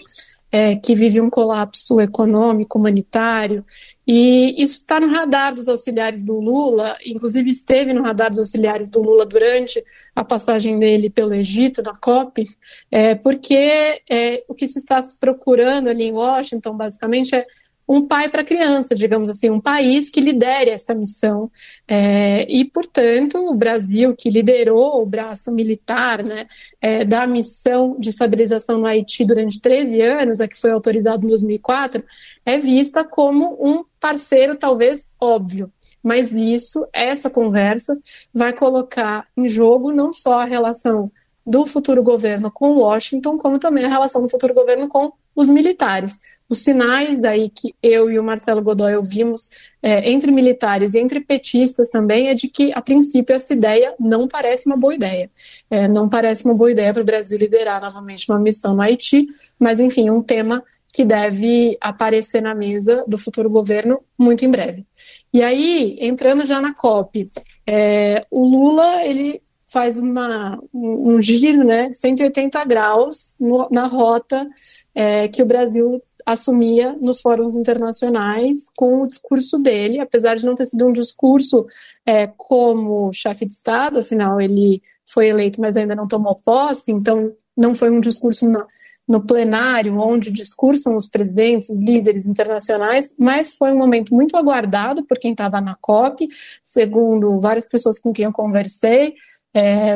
é, 0.51 0.75
que 0.75 0.95
vive 0.95 1.19
um 1.19 1.29
colapso 1.29 1.99
econômico, 1.99 2.77
humanitário, 2.77 3.65
e 4.07 4.61
isso 4.61 4.79
está 4.79 4.99
no 4.99 5.07
radar 5.07 5.53
dos 5.53 5.67
auxiliares 5.67 6.23
do 6.23 6.39
Lula, 6.39 6.95
inclusive 7.05 7.49
esteve 7.49 7.91
no 7.93 8.03
radar 8.03 8.29
dos 8.29 8.39
auxiliares 8.39 8.87
do 8.87 9.01
Lula 9.01 9.25
durante 9.25 9.83
a 10.15 10.23
passagem 10.23 10.77
dele 10.77 11.09
pelo 11.09 11.33
Egito, 11.33 11.81
na 11.81 11.95
COP, 11.95 12.47
é, 12.91 13.15
porque 13.15 14.01
é, 14.09 14.43
o 14.47 14.53
que 14.53 14.67
se 14.67 14.79
está 14.79 14.99
procurando 15.19 15.89
ali 15.89 16.05
em 16.05 16.13
Washington, 16.13 16.77
basicamente, 16.77 17.35
é 17.35 17.45
um 17.87 18.05
pai 18.07 18.29
para 18.29 18.43
criança, 18.43 18.95
digamos 18.95 19.29
assim, 19.29 19.49
um 19.49 19.61
país 19.61 20.09
que 20.09 20.19
lidere 20.19 20.71
essa 20.71 20.93
missão. 20.93 21.51
É, 21.87 22.45
e, 22.51 22.65
portanto, 22.65 23.37
o 23.37 23.55
Brasil, 23.55 24.15
que 24.15 24.29
liderou 24.29 25.01
o 25.01 25.05
braço 25.05 25.51
militar 25.51 26.23
né, 26.23 26.47
é, 26.81 27.05
da 27.05 27.27
missão 27.27 27.95
de 27.99 28.09
estabilização 28.09 28.79
no 28.79 28.85
Haiti 28.85 29.23
durante 29.23 29.61
13 29.61 30.01
anos, 30.01 30.41
a 30.41 30.47
que 30.47 30.59
foi 30.59 30.71
autorizado 30.71 31.25
em 31.25 31.29
2004, 31.29 32.03
é 32.45 32.57
vista 32.57 33.03
como 33.03 33.55
um 33.59 33.83
parceiro 33.99 34.55
talvez 34.55 35.11
óbvio. 35.19 35.71
Mas 36.01 36.33
isso, 36.33 36.87
essa 36.93 37.29
conversa, 37.29 37.97
vai 38.33 38.53
colocar 38.53 39.27
em 39.35 39.47
jogo 39.47 39.91
não 39.91 40.13
só 40.13 40.39
a 40.41 40.45
relação 40.45 41.11
do 41.45 41.65
futuro 41.65 42.01
governo 42.01 42.51
com 42.51 42.77
Washington, 42.77 43.37
como 43.37 43.59
também 43.59 43.85
a 43.85 43.89
relação 43.89 44.21
do 44.21 44.29
futuro 44.29 44.53
governo 44.53 44.87
com 44.87 45.11
os 45.35 45.49
militares 45.49 46.19
os 46.47 46.59
sinais 46.59 47.23
aí 47.23 47.49
que 47.49 47.73
eu 47.81 48.09
e 48.09 48.19
o 48.19 48.23
Marcelo 48.23 48.61
Godoy 48.61 48.95
ouvimos 48.95 49.49
é, 49.81 50.11
entre 50.11 50.31
militares 50.31 50.93
e 50.93 50.99
entre 50.99 51.19
petistas 51.19 51.89
também 51.89 52.29
é 52.29 52.33
de 52.33 52.47
que, 52.47 52.71
a 52.73 52.81
princípio, 52.81 53.35
essa 53.35 53.53
ideia 53.53 53.93
não 53.99 54.27
parece 54.27 54.67
uma 54.67 54.77
boa 54.77 54.93
ideia. 54.93 55.29
É, 55.69 55.87
não 55.87 56.07
parece 56.07 56.45
uma 56.45 56.53
boa 56.53 56.71
ideia 56.71 56.93
para 56.93 57.01
o 57.01 57.05
Brasil 57.05 57.37
liderar 57.37 57.81
novamente 57.81 58.29
uma 58.29 58.39
missão 58.39 58.75
no 58.75 58.81
Haiti, 58.81 59.27
mas, 59.59 59.79
enfim, 59.79 60.09
um 60.09 60.21
tema 60.21 60.63
que 60.93 61.03
deve 61.03 61.77
aparecer 61.81 62.41
na 62.41 62.55
mesa 62.55 63.03
do 63.07 63.17
futuro 63.17 63.49
governo 63.49 63.99
muito 64.17 64.45
em 64.45 64.49
breve. 64.49 64.85
E 65.33 65.43
aí, 65.43 65.97
entrando 65.99 66.45
já 66.45 66.61
na 66.61 66.73
COP, 66.73 67.29
é, 67.67 68.25
o 68.31 68.45
Lula, 68.45 69.03
ele 69.03 69.41
faz 69.67 69.97
uma, 69.97 70.57
um, 70.73 71.15
um 71.15 71.21
giro, 71.21 71.65
né, 71.65 71.91
180 71.91 72.63
graus 72.63 73.35
no, 73.41 73.67
na 73.69 73.87
rota 73.87 74.47
é, 74.93 75.27
que 75.27 75.43
o 75.43 75.45
Brasil 75.45 76.01
assumia 76.25 76.93
nos 76.99 77.21
fóruns 77.21 77.55
internacionais 77.55 78.71
com 78.75 79.03
o 79.03 79.07
discurso 79.07 79.59
dele, 79.59 79.99
apesar 79.99 80.35
de 80.35 80.45
não 80.45 80.55
ter 80.55 80.65
sido 80.65 80.87
um 80.87 80.91
discurso 80.91 81.67
é, 82.05 82.27
como 82.27 83.13
chefe 83.13 83.45
de 83.45 83.53
Estado, 83.53 83.99
afinal 83.99 84.41
ele 84.41 84.81
foi 85.05 85.27
eleito, 85.27 85.61
mas 85.61 85.77
ainda 85.77 85.95
não 85.95 86.07
tomou 86.07 86.35
posse, 86.35 86.91
então 86.91 87.31
não 87.55 87.75
foi 87.75 87.91
um 87.91 87.99
discurso 87.99 88.49
na, 88.49 88.65
no 89.07 89.23
plenário, 89.23 89.99
onde 89.99 90.31
discursam 90.31 90.95
os 90.95 91.07
presidentes, 91.07 91.69
os 91.69 91.79
líderes 91.79 92.25
internacionais, 92.25 93.15
mas 93.19 93.55
foi 93.55 93.71
um 93.71 93.77
momento 93.77 94.13
muito 94.13 94.35
aguardado 94.35 95.05
por 95.05 95.19
quem 95.19 95.31
estava 95.31 95.61
na 95.61 95.75
COP, 95.75 96.27
segundo 96.63 97.39
várias 97.39 97.65
pessoas 97.65 97.99
com 97.99 98.11
quem 98.11 98.25
eu 98.25 98.31
conversei, 98.31 99.13
é, 99.53 99.95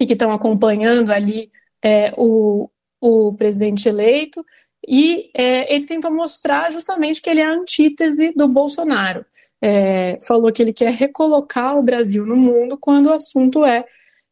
e 0.00 0.06
que 0.06 0.12
estão 0.12 0.30
acompanhando 0.30 1.10
ali 1.10 1.50
é, 1.82 2.14
o, 2.16 2.70
o 3.00 3.34
presidente 3.34 3.88
eleito, 3.88 4.44
e 4.86 5.30
é, 5.34 5.74
ele 5.74 5.86
tentou 5.86 6.12
mostrar 6.12 6.70
justamente 6.72 7.20
que 7.20 7.28
ele 7.28 7.40
é 7.40 7.44
a 7.44 7.52
antítese 7.52 8.32
do 8.34 8.48
Bolsonaro. 8.48 9.24
É, 9.62 10.18
falou 10.20 10.50
que 10.50 10.62
ele 10.62 10.72
quer 10.72 10.92
recolocar 10.92 11.78
o 11.78 11.82
Brasil 11.82 12.24
no 12.24 12.36
mundo 12.36 12.78
quando 12.78 13.06
o 13.06 13.12
assunto 13.12 13.64
é 13.64 13.84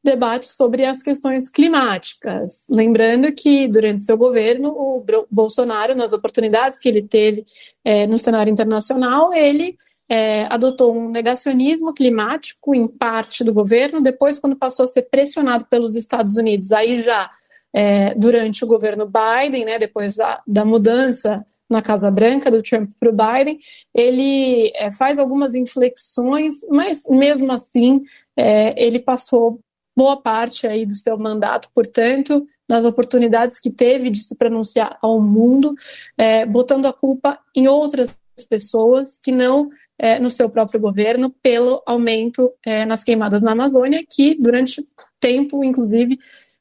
debate 0.03 0.47
sobre 0.47 0.85
as 0.87 1.03
questões 1.03 1.51
climáticas. 1.51 2.67
Lembrando 2.71 3.33
que, 3.33 3.69
durante 3.69 4.03
seu 4.03 4.17
governo, 4.17 4.71
o 4.71 5.05
Bolsonaro, 5.31 5.95
nas 5.95 6.13
oportunidades 6.13 6.79
que 6.79 6.89
ele 6.89 7.03
teve 7.03 7.45
é, 7.85 8.07
no 8.07 8.19
cenário 8.19 8.51
internacional, 8.51 9.33
ele 9.35 9.77
é, 10.09 10.47
adotou 10.47 10.97
um 10.97 11.11
negacionismo 11.11 11.93
climático 11.93 12.75
em 12.75 12.89
parte 12.89 13.45
do 13.45 13.53
governo. 13.53 14.01
Depois, 14.01 14.39
quando 14.39 14.57
passou 14.57 14.85
a 14.85 14.89
ser 14.89 15.03
pressionado 15.03 15.67
pelos 15.67 15.95
Estados 15.95 16.37
Unidos, 16.37 16.73
aí 16.73 17.03
já 17.03 17.31
é, 17.75 18.15
durante 18.15 18.65
o 18.65 18.69
governo 18.69 19.07
Biden, 19.07 19.65
né, 19.65 19.79
depois 19.79 20.17
da, 20.17 20.43
da 20.47 20.65
mudança 20.65 21.45
na 21.69 21.83
Casa 21.83 22.11
Branca 22.11 22.51
do 22.51 22.63
Trump 22.63 22.91
para 22.99 23.11
o 23.11 23.13
Biden, 23.13 23.59
ele 23.95 24.73
é, 24.75 24.91
faz 24.91 25.19
algumas 25.19 25.55
inflexões, 25.55 26.67
mas 26.71 27.05
mesmo 27.11 27.53
assim 27.53 28.03
é, 28.37 28.83
ele 28.83 28.99
passou 28.99 29.61
boa 29.97 30.17
parte 30.17 30.67
aí 30.67 30.87
do 30.87 30.95
seu 30.95 31.19
mandato, 31.19 31.69
portanto, 31.75 32.47
nas 32.69 32.85
oportunidades 32.85 33.59
que 33.59 33.71
teve 33.71 34.11
de 34.11 34.23
se 34.23 34.37
pronunciar 34.37 34.97
ao 35.03 35.21
mundo, 35.21 35.75
é, 36.17 36.47
botando 36.47 36.87
a 36.87 36.93
culpa 36.93 37.39
em 37.55 37.67
outras 37.67 38.17
pessoas 38.49 39.19
que 39.19 39.33
não 39.33 39.69
é, 39.99 40.21
no 40.21 40.31
seu 40.31 40.49
próprio 40.49 40.79
governo 40.79 41.31
pelo 41.43 41.83
aumento 41.85 42.53
é, 42.65 42.85
nas 42.87 43.03
queimadas 43.03 43.43
na 43.43 43.53
Amazônia, 43.53 44.05
que 44.09 44.41
durante 44.41 44.87
tempo, 45.19 45.65
inclusive, 45.65 46.19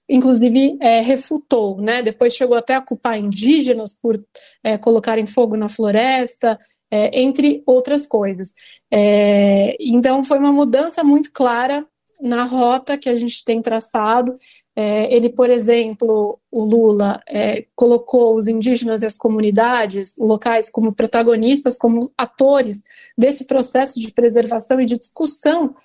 inclusive 0.09 0.77
é, 0.79 1.01
refutou, 1.01 1.81
né? 1.81 2.01
Depois 2.01 2.33
chegou 2.33 2.55
até 2.55 2.75
a 2.75 2.81
culpar 2.81 3.17
indígenas 3.17 3.93
por 3.93 4.23
é, 4.63 4.77
colocarem 4.77 5.25
fogo 5.25 5.57
na 5.57 5.67
floresta, 5.67 6.59
é, 6.89 7.19
entre 7.19 7.63
outras 7.65 8.07
coisas. 8.07 8.53
É, 8.91 9.75
então 9.79 10.23
foi 10.23 10.39
uma 10.39 10.51
mudança 10.51 11.03
muito 11.03 11.31
clara 11.31 11.85
na 12.21 12.43
rota 12.43 12.97
que 12.97 13.09
a 13.09 13.15
gente 13.15 13.43
tem 13.43 13.61
traçado. 13.61 14.37
É, 14.75 15.13
ele, 15.13 15.29
por 15.29 15.49
exemplo, 15.49 16.39
o 16.51 16.63
Lula 16.63 17.21
é, 17.27 17.65
colocou 17.75 18.35
os 18.35 18.47
indígenas 18.47 19.01
e 19.01 19.05
as 19.05 19.17
comunidades 19.17 20.17
locais 20.17 20.69
como 20.69 20.93
protagonistas, 20.93 21.77
como 21.77 22.11
atores 22.17 22.83
desse 23.17 23.45
processo 23.45 23.99
de 23.99 24.11
preservação 24.11 24.79
e 24.79 24.85
de 24.85 24.97
discussão 24.97 25.75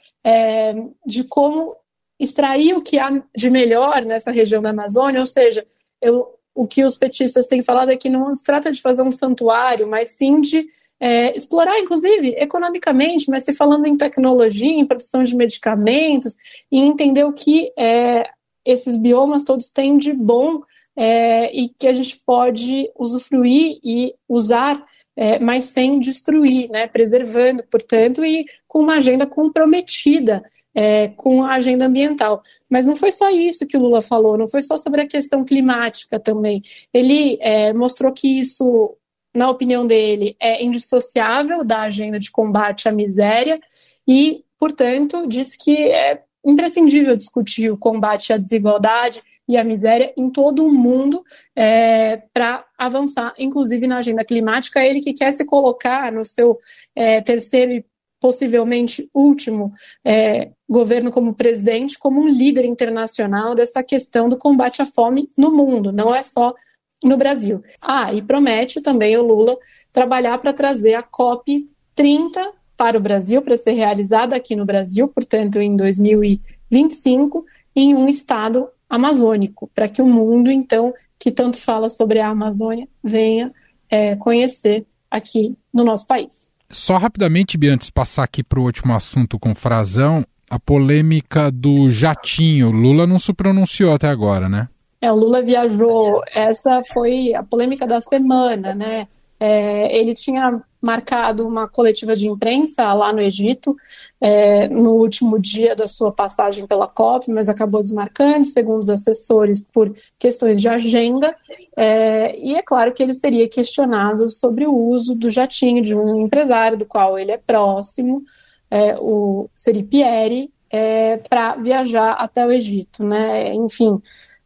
de 1.04 1.24
como 1.24 1.74
extrair 2.22 2.74
o 2.74 2.80
que 2.80 2.98
há 2.98 3.22
de 3.37 3.50
melhor 3.50 4.04
nessa 4.04 4.30
região 4.30 4.62
da 4.62 4.70
Amazônia, 4.70 5.20
ou 5.20 5.26
seja, 5.26 5.66
eu, 6.00 6.28
o 6.54 6.66
que 6.66 6.85
os 6.85 6.96
petistas 6.96 7.48
têm 7.48 7.62
falado 7.62 7.90
é 7.90 7.96
que 7.96 8.08
não 8.08 8.32
se 8.35 8.44
trata 8.44 8.70
de 8.70 8.80
fazer 8.80 9.02
um 9.02 9.11
santuário, 9.11 9.88
mas 9.88 10.16
sim 10.16 10.40
de 10.40 10.66
é, 11.00 11.37
explorar, 11.37 11.80
inclusive, 11.80 12.28
economicamente, 12.38 13.28
mas 13.28 13.44
se 13.44 13.52
falando 13.52 13.87
em 13.87 13.96
tecnologia, 13.96 14.72
em 14.72 14.87
produção 14.87 15.24
de 15.24 15.35
medicamentos, 15.35 16.37
e 16.70 16.78
entender 16.78 17.24
o 17.24 17.32
que 17.32 17.72
é, 17.76 18.30
esses 18.64 18.96
biomas 18.96 19.42
todos 19.42 19.70
têm 19.70 19.98
de 19.98 20.12
bom 20.12 20.61
é, 20.96 21.52
e 21.52 21.70
que 21.70 21.88
a 21.88 21.92
gente 21.92 22.18
pode 22.24 22.88
usufruir 22.96 23.80
e 23.82 24.14
usar, 24.28 24.80
é, 25.16 25.40
mas 25.40 25.64
sem 25.64 25.98
destruir, 25.98 26.70
né, 26.70 26.87
preservando, 26.87 27.64
portanto, 27.68 28.24
e 28.24 28.46
com 28.68 28.78
uma 28.78 28.98
agenda 28.98 29.26
comprometida 29.26 30.44
é, 30.74 31.08
com 31.08 31.42
a 31.42 31.54
agenda 31.54 31.87
ambiental. 31.87 32.42
Mas 32.70 32.87
não 32.87 32.96
foi 32.96 33.12
só 33.12 33.30
isso 33.30 33.66
que 33.66 33.76
o 33.76 33.80
Lula 33.80 34.00
falou, 34.00 34.38
não 34.38 34.48
foi 34.48 34.62
só 34.62 34.76
sobre 34.76 35.02
a 35.02 35.06
questão 35.06 35.44
climática 35.44 36.18
também. 36.18 36.61
Ele 36.92 37.38
é, 37.40 37.72
mostrou 37.72 38.12
que 38.12 38.40
isso 38.40 38.96
na 39.35 39.48
opinião 39.48 39.87
dele, 39.87 40.37
é 40.38 40.62
indissociável 40.62 41.64
da 41.64 41.82
agenda 41.82 42.18
de 42.18 42.30
combate 42.30 42.88
à 42.88 42.92
miséria 42.92 43.61
e, 44.06 44.44
portanto, 44.58 45.26
diz 45.26 45.56
que 45.56 45.74
é 45.74 46.22
imprescindível 46.44 47.16
discutir 47.16 47.70
o 47.70 47.78
combate 47.78 48.32
à 48.32 48.37
desigualdade 48.37 49.22
e 49.48 49.56
à 49.56 49.64
miséria 49.64 50.12
em 50.16 50.30
todo 50.30 50.64
o 50.64 50.72
mundo 50.72 51.24
é, 51.56 52.22
para 52.32 52.64
avançar, 52.78 53.35
inclusive 53.38 53.87
na 53.87 53.98
agenda 53.98 54.24
climática. 54.24 54.85
Ele 54.85 55.00
que 55.00 55.14
quer 55.14 55.30
se 55.30 55.44
colocar 55.44 56.12
no 56.12 56.24
seu 56.24 56.58
é, 56.94 57.20
terceiro 57.20 57.72
e 57.72 57.85
possivelmente 58.22 59.11
último 59.12 59.72
é, 60.04 60.52
governo 60.68 61.11
como 61.11 61.35
presidente, 61.35 61.98
como 61.98 62.20
um 62.20 62.28
líder 62.28 62.64
internacional 62.64 63.52
dessa 63.52 63.82
questão 63.82 64.28
do 64.28 64.38
combate 64.38 64.80
à 64.80 64.87
fome 64.87 65.26
no 65.37 65.50
mundo. 65.50 65.90
Não 65.90 66.14
é 66.14 66.22
só 66.22 66.54
no 67.02 67.16
Brasil. 67.16 67.61
Ah, 67.82 68.14
e 68.14 68.22
promete 68.22 68.80
também 68.80 69.16
o 69.16 69.22
Lula 69.22 69.58
trabalhar 69.92 70.38
para 70.38 70.52
trazer 70.52 70.94
a 70.94 71.02
COP 71.02 71.68
30 71.96 72.52
para 72.76 72.96
o 72.96 73.00
Brasil, 73.00 73.42
para 73.42 73.56
ser 73.56 73.72
realizada 73.72 74.37
aqui 74.37 74.54
no 74.54 74.64
Brasil, 74.64 75.08
portanto, 75.08 75.61
em 75.61 75.74
2025, 75.74 77.44
em 77.74 77.92
um 77.96 78.06
estado 78.06 78.68
amazônico, 78.88 79.68
para 79.74 79.88
que 79.88 80.00
o 80.00 80.06
mundo, 80.06 80.48
então, 80.48 80.94
que 81.18 81.32
tanto 81.32 81.56
fala 81.56 81.88
sobre 81.88 82.20
a 82.20 82.28
Amazônia, 82.28 82.87
venha 83.02 83.52
é, 83.90 84.14
conhecer 84.14 84.87
aqui 85.11 85.56
no 85.74 85.82
nosso 85.82 86.06
país. 86.06 86.52
Só 86.72 86.96
rapidamente, 86.96 87.58
Bia, 87.58 87.74
antes 87.74 87.88
de 87.88 87.92
passar 87.92 88.24
aqui 88.24 88.42
para 88.42 88.58
o 88.58 88.64
último 88.64 88.94
assunto 88.94 89.38
com 89.38 89.54
Frazão, 89.54 90.24
a 90.48 90.58
polêmica 90.58 91.50
do 91.50 91.90
jatinho. 91.90 92.70
Lula 92.70 93.06
não 93.06 93.18
se 93.18 93.32
pronunciou 93.35 93.92
até 93.92 94.08
agora, 94.08 94.48
né? 94.48 94.68
É, 95.00 95.12
o 95.12 95.14
Lula 95.14 95.42
viajou, 95.42 96.22
essa 96.32 96.80
foi 96.92 97.35
a 97.35 97.42
polêmica 97.42 97.87
da 97.87 98.00
semana, 98.00 98.74
né? 98.74 99.06
É, 99.44 99.98
ele 99.98 100.14
tinha 100.14 100.62
marcado 100.81 101.44
uma 101.44 101.66
coletiva 101.66 102.14
de 102.14 102.28
imprensa 102.28 102.94
lá 102.94 103.12
no 103.12 103.20
Egito, 103.20 103.76
é, 104.20 104.68
no 104.68 104.92
último 104.92 105.37
dia 105.37 105.74
da 105.74 105.88
sua 105.88 106.12
passagem 106.12 106.64
pela 106.64 106.87
COP, 106.87 107.28
mas 107.28 107.48
acabou 107.48 107.83
desmarcando, 107.83 108.46
segundo 108.46 108.78
os 108.78 108.88
assessores, 108.88 109.59
por 109.61 109.92
questões 110.16 110.62
de 110.62 110.68
agenda. 110.68 111.35
É, 111.76 112.38
e 112.38 112.55
é 112.55 112.62
claro 112.62 112.92
que 112.92 113.02
ele 113.02 113.14
seria 113.14 113.48
questionado 113.48 114.31
sobre 114.31 114.64
o 114.64 114.72
uso 114.72 115.12
do 115.12 115.28
jatinho 115.28 115.83
de 115.83 115.92
um 115.92 116.20
empresário 116.20 116.78
do 116.78 116.87
qual 116.87 117.18
ele 117.18 117.33
é 117.33 117.38
próximo, 117.38 118.22
é, 118.70 118.96
o 118.96 119.50
Seri 119.57 119.83
Pieri, 119.83 120.52
é, 120.70 121.16
para 121.16 121.57
viajar 121.57 122.12
até 122.12 122.46
o 122.46 122.52
Egito, 122.52 123.05
né? 123.05 123.52
Enfim. 123.55 124.00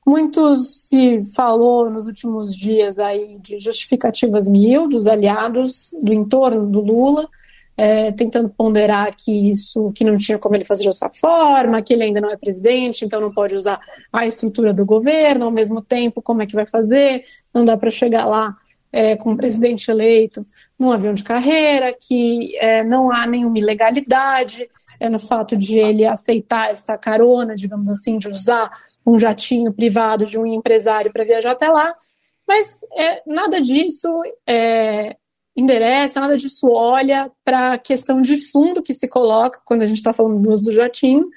Muitos 0.07 0.87
se 0.87 1.25
falou 1.35 1.91
nos 1.91 2.07
últimos 2.07 2.55
dias 2.55 2.97
aí 2.97 3.39
de 3.41 3.59
justificativas 3.59 4.47
mil 4.47 4.89
dos 4.89 5.09
aliados 5.09 5.91
do 6.01 6.13
entorno 6.13 6.65
do 6.65 6.81
Lula, 6.81 7.29
é, 7.77 8.13
tentando 8.13 8.49
ponderar 8.49 9.15
que 9.17 9.51
isso, 9.51 9.91
que 9.93 10.05
não 10.05 10.17
tinha 10.17 10.39
como 10.39 10.55
ele 10.55 10.65
fazer 10.65 10.83
de 10.83 10.89
outra 10.91 11.11
forma, 11.13 11.83
que 11.83 11.93
ele 11.93 12.05
ainda 12.05 12.21
não 12.21 12.31
é 12.31 12.37
presidente, 12.37 13.05
então 13.05 13.21
não 13.21 13.33
pode 13.33 13.57
usar 13.57 13.81
a 14.15 14.25
estrutura 14.25 14.73
do 14.73 14.87
governo, 14.87 15.47
ao 15.47 15.51
mesmo 15.51 15.83
tempo, 15.83 16.23
como 16.23 16.41
é 16.41 16.47
que 16.47 16.55
vai 16.55 16.67
fazer? 16.67 17.25
Não 17.53 17.65
dá 17.65 17.77
para 17.77 17.91
chegar 17.91 18.27
lá 18.27 18.57
é, 18.93 19.17
com 19.17 19.33
o 19.33 19.37
presidente 19.37 19.91
eleito 19.91 20.43
num 20.79 20.93
avião 20.93 21.15
de 21.15 21.25
carreira, 21.25 21.93
que 22.01 22.57
é, 22.59 22.85
não 22.85 23.11
há 23.11 23.27
nenhuma 23.27 23.59
ilegalidade 23.59 24.69
é, 25.01 25.09
no 25.09 25.19
fato 25.19 25.57
de 25.57 25.79
ele 25.79 26.05
aceitar 26.05 26.71
essa 26.71 26.97
carona, 26.97 27.55
digamos 27.55 27.89
assim, 27.89 28.19
de 28.19 28.29
usar 28.29 28.71
um 29.07 29.19
jatinho 29.19 29.73
privado 29.73 30.25
de 30.25 30.39
um 30.39 30.47
empresário 30.47 31.13
para 31.13 31.25
viajar 31.25 31.53
até 31.53 31.69
lá, 31.69 31.95
mas 32.47 32.81
é, 32.97 33.23
nada 33.27 33.61
disso 33.61 34.09
é, 34.47 35.17
endereça, 35.57 36.21
nada 36.21 36.37
disso 36.37 36.71
olha 36.71 37.31
para 37.45 37.73
a 37.73 37.79
questão 37.79 38.21
de 38.21 38.37
fundo 38.51 38.83
que 38.83 38.95
se 38.95 39.09
coloca 39.09 39.61
quando 39.65 39.83
a 39.83 39.87
gente 39.87 39.99
está 39.99 40.13
falando 40.13 40.41
do 40.41 40.53
uso 40.53 40.65
do 40.65 40.73
jatinho, 40.73 41.29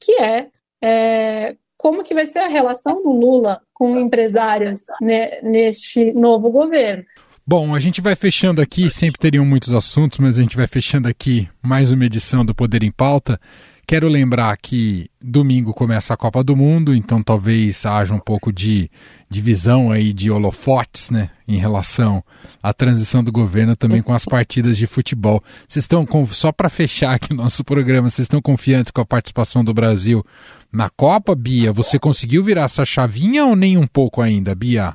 que 0.00 0.12
é, 0.20 0.48
é, 0.82 1.56
como 1.76 2.02
que 2.02 2.12
vai 2.12 2.26
ser 2.26 2.40
a 2.40 2.48
relação 2.48 3.02
do 3.02 3.12
Lula 3.12 3.62
com 3.72 3.96
empresários 3.96 4.80
né, 5.00 5.40
neste 5.42 6.12
novo 6.12 6.50
governo. 6.50 7.04
Bom, 7.50 7.74
a 7.74 7.80
gente 7.80 8.02
vai 8.02 8.14
fechando 8.14 8.60
aqui, 8.60 8.90
sempre 8.90 9.18
teriam 9.18 9.42
muitos 9.42 9.72
assuntos, 9.72 10.18
mas 10.18 10.36
a 10.36 10.42
gente 10.42 10.54
vai 10.54 10.66
fechando 10.66 11.08
aqui 11.08 11.48
mais 11.62 11.90
uma 11.90 12.04
edição 12.04 12.44
do 12.44 12.54
Poder 12.54 12.82
em 12.82 12.90
Pauta. 12.90 13.40
Quero 13.86 14.06
lembrar 14.06 14.54
que 14.58 15.08
domingo 15.18 15.72
começa 15.72 16.12
a 16.12 16.16
Copa 16.18 16.44
do 16.44 16.54
Mundo, 16.54 16.94
então 16.94 17.22
talvez 17.22 17.86
haja 17.86 18.14
um 18.14 18.18
pouco 18.18 18.52
de 18.52 18.90
divisão 19.30 19.90
aí 19.90 20.12
de 20.12 20.30
holofotes, 20.30 21.10
né, 21.10 21.30
em 21.48 21.56
relação 21.56 22.22
à 22.62 22.74
transição 22.74 23.24
do 23.24 23.32
governo 23.32 23.74
também 23.74 24.02
com 24.02 24.12
as 24.12 24.26
partidas 24.26 24.76
de 24.76 24.86
futebol. 24.86 25.42
Vocês 25.66 25.84
estão 25.84 26.06
só 26.26 26.52
para 26.52 26.68
fechar 26.68 27.14
aqui 27.14 27.32
o 27.32 27.36
nosso 27.36 27.64
programa, 27.64 28.10
vocês 28.10 28.26
estão 28.26 28.42
confiantes 28.42 28.90
com 28.90 29.00
a 29.00 29.06
participação 29.06 29.64
do 29.64 29.72
Brasil 29.72 30.22
na 30.70 30.90
Copa, 30.90 31.34
Bia? 31.34 31.72
Você 31.72 31.98
conseguiu 31.98 32.44
virar 32.44 32.64
essa 32.64 32.84
chavinha 32.84 33.46
ou 33.46 33.56
nem 33.56 33.78
um 33.78 33.86
pouco 33.86 34.20
ainda, 34.20 34.54
Bia? 34.54 34.94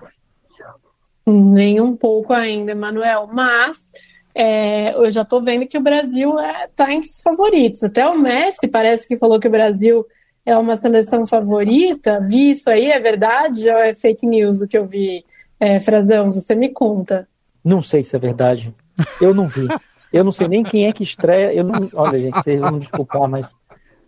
Nem 1.26 1.80
um 1.80 1.96
pouco 1.96 2.34
ainda, 2.34 2.76
Manuel, 2.76 3.30
mas 3.32 3.94
é, 4.36 4.96
eu 4.96 5.12
já 5.12 5.22
estou 5.22 5.42
vendo 5.42 5.68
que 5.68 5.78
o 5.78 5.82
Brasil 5.82 6.32
está 6.32 6.64
é, 6.64 6.70
tá 6.76 6.94
entre 6.94 7.10
os 7.10 7.22
favoritos. 7.22 7.84
Até 7.84 8.08
o 8.08 8.18
Messi 8.18 8.68
parece 8.68 9.08
que 9.08 9.18
falou 9.18 9.40
que 9.40 9.48
o 9.48 9.52
Brasil 9.52 10.06
é 10.46 10.58
uma 10.58 10.76
seleção 10.76 11.26
favorita. 11.26 12.20
Vi 12.22 12.52
isso 12.52 12.70
aí, 12.70 12.92
é 12.92 13.00
verdade 13.00 13.70
ou 13.70 13.78
é 13.78 13.94
fake 13.94 14.26
news 14.26 14.62
o 14.62 14.68
que 14.68 14.78
eu 14.78 14.88
vi 14.88 15.24
É, 15.60 15.80
Frazão, 15.80 16.32
você 16.32 16.56
me 16.56 16.70
conta. 16.70 17.28
Não 17.64 17.82
sei 17.82 18.04
se 18.04 18.16
é 18.16 18.20
verdade. 18.20 18.74
Eu 19.22 19.34
não 19.34 19.48
vi. 19.48 19.68
Eu 20.12 20.24
não 20.24 20.32
sei 20.32 20.48
nem 20.48 20.62
quem 20.62 20.88
é 20.88 20.94
que 20.94 21.04
estreia. 21.04 21.54
Eu 21.54 21.64
não, 21.64 21.90
olha, 21.94 22.20
gente, 22.20 22.36
vocês 22.36 22.60
vão 22.60 22.74
me 22.74 22.80
desculpar, 22.80 23.30
mas 23.30 23.50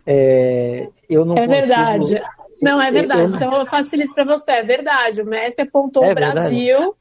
é, 0.06 0.88
eu 1.08 1.24
não. 1.24 1.34
É 1.34 1.46
consigo... 1.46 1.66
verdade. 1.66 2.22
Não, 2.62 2.80
é 2.80 2.90
verdade. 2.90 3.32
Eu... 3.32 3.36
Então 3.36 3.58
eu 3.58 3.66
facilito 3.66 4.12
para 4.12 4.24
você. 4.24 4.52
É 4.52 4.62
verdade. 4.62 5.22
O 5.22 5.26
Messi 5.26 5.62
apontou 5.62 6.04
é 6.04 6.12
o 6.12 6.14
Brasil 6.14 6.94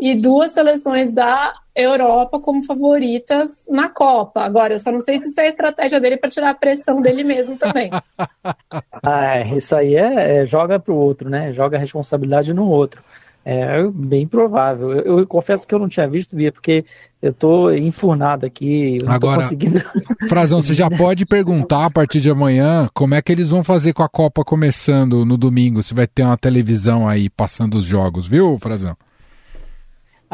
e 0.00 0.14
duas 0.14 0.52
seleções 0.52 1.10
da 1.10 1.54
Europa 1.74 2.38
como 2.38 2.62
favoritas 2.62 3.66
na 3.68 3.88
Copa. 3.88 4.42
Agora, 4.42 4.74
eu 4.74 4.78
só 4.78 4.92
não 4.92 5.00
sei 5.00 5.18
se 5.18 5.28
isso 5.28 5.40
é 5.40 5.44
a 5.44 5.48
estratégia 5.48 6.00
dele 6.00 6.16
para 6.16 6.30
tirar 6.30 6.50
a 6.50 6.54
pressão 6.54 7.00
dele 7.00 7.24
mesmo 7.24 7.56
também. 7.56 7.90
ah, 9.02 9.40
isso 9.56 9.74
aí 9.74 9.94
é, 9.94 10.42
é 10.42 10.46
joga 10.46 10.78
para 10.78 10.92
o 10.92 10.96
outro, 10.96 11.30
né? 11.30 11.52
Joga 11.52 11.76
a 11.76 11.80
responsabilidade 11.80 12.52
no 12.52 12.66
outro. 12.66 13.02
É 13.44 13.82
bem 13.92 14.26
provável. 14.26 14.92
Eu, 14.92 15.18
eu, 15.18 15.26
confesso 15.26 15.66
que 15.66 15.74
eu 15.74 15.78
não 15.78 15.88
tinha 15.88 16.08
visto, 16.08 16.36
Bia, 16.36 16.52
porque 16.52 16.84
eu 17.20 17.32
tô 17.32 17.72
enfurnado 17.72 18.46
aqui. 18.46 19.02
Agora, 19.06 19.42
conseguindo... 19.42 19.82
Frazão, 20.28 20.62
você 20.62 20.74
já 20.74 20.88
pode 20.88 21.26
perguntar 21.26 21.86
a 21.86 21.90
partir 21.90 22.20
de 22.20 22.30
amanhã 22.30 22.88
como 22.94 23.14
é 23.14 23.22
que 23.22 23.32
eles 23.32 23.50
vão 23.50 23.64
fazer 23.64 23.92
com 23.94 24.02
a 24.02 24.08
Copa 24.08 24.44
começando 24.44 25.24
no 25.24 25.36
domingo, 25.36 25.82
se 25.82 25.92
vai 25.92 26.06
ter 26.06 26.22
uma 26.22 26.36
televisão 26.36 27.08
aí 27.08 27.28
passando 27.28 27.78
os 27.78 27.84
jogos, 27.84 28.28
viu, 28.28 28.58
Frazão? 28.60 28.96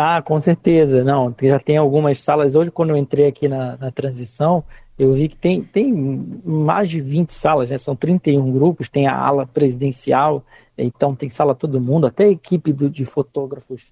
Ah, 0.00 0.22
com 0.22 0.38
certeza. 0.40 1.02
Não, 1.02 1.34
já 1.42 1.58
tem 1.58 1.76
algumas 1.76 2.20
salas. 2.20 2.54
Hoje, 2.54 2.70
quando 2.70 2.90
eu 2.90 2.96
entrei 2.96 3.26
aqui 3.26 3.48
na, 3.48 3.76
na 3.76 3.90
transição, 3.90 4.62
eu 4.96 5.12
vi 5.12 5.28
que 5.28 5.36
tem, 5.36 5.60
tem 5.60 5.92
mais 5.92 6.88
de 6.88 7.00
20 7.00 7.34
salas, 7.34 7.68
né? 7.72 7.78
São 7.78 7.96
31 7.96 8.52
grupos, 8.52 8.88
tem 8.88 9.08
a 9.08 9.16
ala 9.16 9.44
presidencial, 9.44 10.44
então 10.76 11.16
tem 11.16 11.28
sala 11.28 11.52
todo 11.52 11.80
mundo, 11.80 12.06
até 12.06 12.26
a 12.26 12.30
equipe 12.30 12.72
do, 12.72 12.88
de 12.88 13.04
fotógrafos 13.04 13.82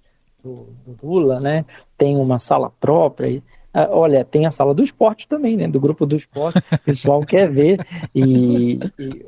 do, 0.41 0.67
do, 0.85 1.05
Lula, 1.05 1.41
né? 1.41 1.65
Tem 1.97 2.15
uma 2.15 2.39
sala 2.39 2.71
própria. 2.79 3.43
Ah, 3.73 3.89
olha, 3.91 4.23
tem 4.23 4.45
a 4.45 4.51
sala 4.51 4.73
do 4.73 4.85
esporte 4.85 5.27
também, 5.27 5.57
né? 5.57 5.67
Do 5.67 5.77
grupo 5.77 6.05
do 6.05 6.15
esporte, 6.15 6.59
o 6.71 6.79
pessoal 6.85 7.19
quer 7.19 7.49
ver. 7.49 7.85
E, 8.15 8.79
e 8.97 9.19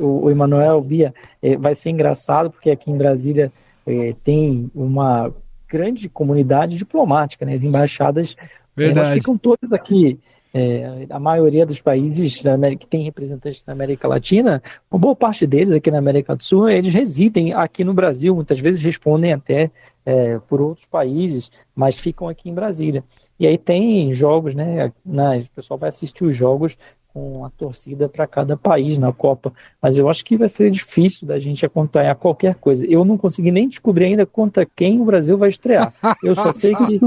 o, 0.00 0.24
o 0.24 0.30
Emanuel 0.30 0.80
Bia 0.80 1.12
é, 1.42 1.58
vai 1.58 1.74
ser 1.74 1.90
engraçado, 1.90 2.50
porque 2.50 2.70
aqui 2.70 2.90
em 2.90 2.96
Brasília 2.96 3.52
é, 3.86 4.14
tem 4.24 4.70
uma 4.74 5.30
grande 5.72 6.06
comunidade 6.06 6.76
diplomática, 6.76 7.46
né? 7.46 7.54
As 7.54 7.62
embaixadas 7.62 8.36
Verdade. 8.76 9.14
ficam 9.14 9.38
todas 9.38 9.72
aqui. 9.72 10.20
É, 10.54 11.06
a 11.08 11.18
maioria 11.18 11.64
dos 11.64 11.80
países 11.80 12.42
da 12.42 12.52
América, 12.52 12.80
que 12.80 12.86
tem 12.86 13.02
representantes 13.02 13.64
na 13.66 13.72
América 13.72 14.06
Latina, 14.06 14.62
uma 14.90 15.00
boa 15.00 15.16
parte 15.16 15.46
deles 15.46 15.72
aqui 15.72 15.90
na 15.90 15.96
América 15.96 16.36
do 16.36 16.44
Sul, 16.44 16.68
eles 16.68 16.92
residem 16.92 17.54
aqui 17.54 17.82
no 17.82 17.94
Brasil, 17.94 18.34
muitas 18.34 18.58
vezes 18.58 18.82
respondem 18.82 19.32
até 19.32 19.70
é, 20.04 20.38
por 20.40 20.60
outros 20.60 20.84
países, 20.84 21.50
mas 21.74 21.96
ficam 21.96 22.28
aqui 22.28 22.50
em 22.50 22.54
Brasília. 22.54 23.02
E 23.40 23.46
aí 23.46 23.56
tem 23.56 24.12
jogos, 24.12 24.54
né? 24.54 24.92
Na, 25.04 25.38
o 25.38 25.50
pessoal 25.56 25.78
vai 25.78 25.88
assistir 25.88 26.22
os 26.22 26.36
jogos 26.36 26.76
com 27.12 27.44
a 27.44 27.50
torcida 27.50 28.08
para 28.08 28.26
cada 28.26 28.56
país 28.56 28.96
na 28.98 29.12
Copa. 29.12 29.52
Mas 29.80 29.98
eu 29.98 30.08
acho 30.08 30.24
que 30.24 30.36
vai 30.36 30.48
ser 30.48 30.70
difícil 30.70 31.26
da 31.26 31.38
gente 31.38 31.64
acompanhar 31.64 32.14
qualquer 32.14 32.54
coisa. 32.54 32.84
Eu 32.86 33.04
não 33.04 33.18
consegui 33.18 33.50
nem 33.50 33.68
descobrir 33.68 34.06
ainda 34.06 34.24
contra 34.24 34.64
quem 34.64 35.00
o 35.00 35.04
Brasil 35.04 35.36
vai 35.36 35.50
estrear. 35.50 35.92
Eu 36.22 36.34
só 36.34 36.52
sei 36.52 36.74
que. 36.74 37.00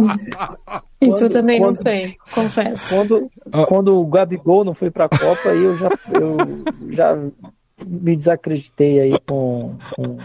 Isso 1.02 1.24
eu 1.26 1.30
também 1.30 1.60
quando, 1.60 1.68
não 1.68 1.74
sei, 1.74 2.16
confesso. 2.34 2.90
Quando, 2.90 3.30
quando 3.68 4.00
o 4.00 4.06
Gabigol 4.06 4.64
não 4.64 4.74
foi 4.74 4.92
para 4.92 5.06
a 5.06 5.10
Copa, 5.10 5.50
eu 5.50 5.78
já, 5.78 5.90
eu 6.14 6.38
já 6.92 7.18
me 7.84 8.16
desacreditei 8.16 9.00
aí 9.00 9.20
com. 9.28 9.76
com 9.96 10.18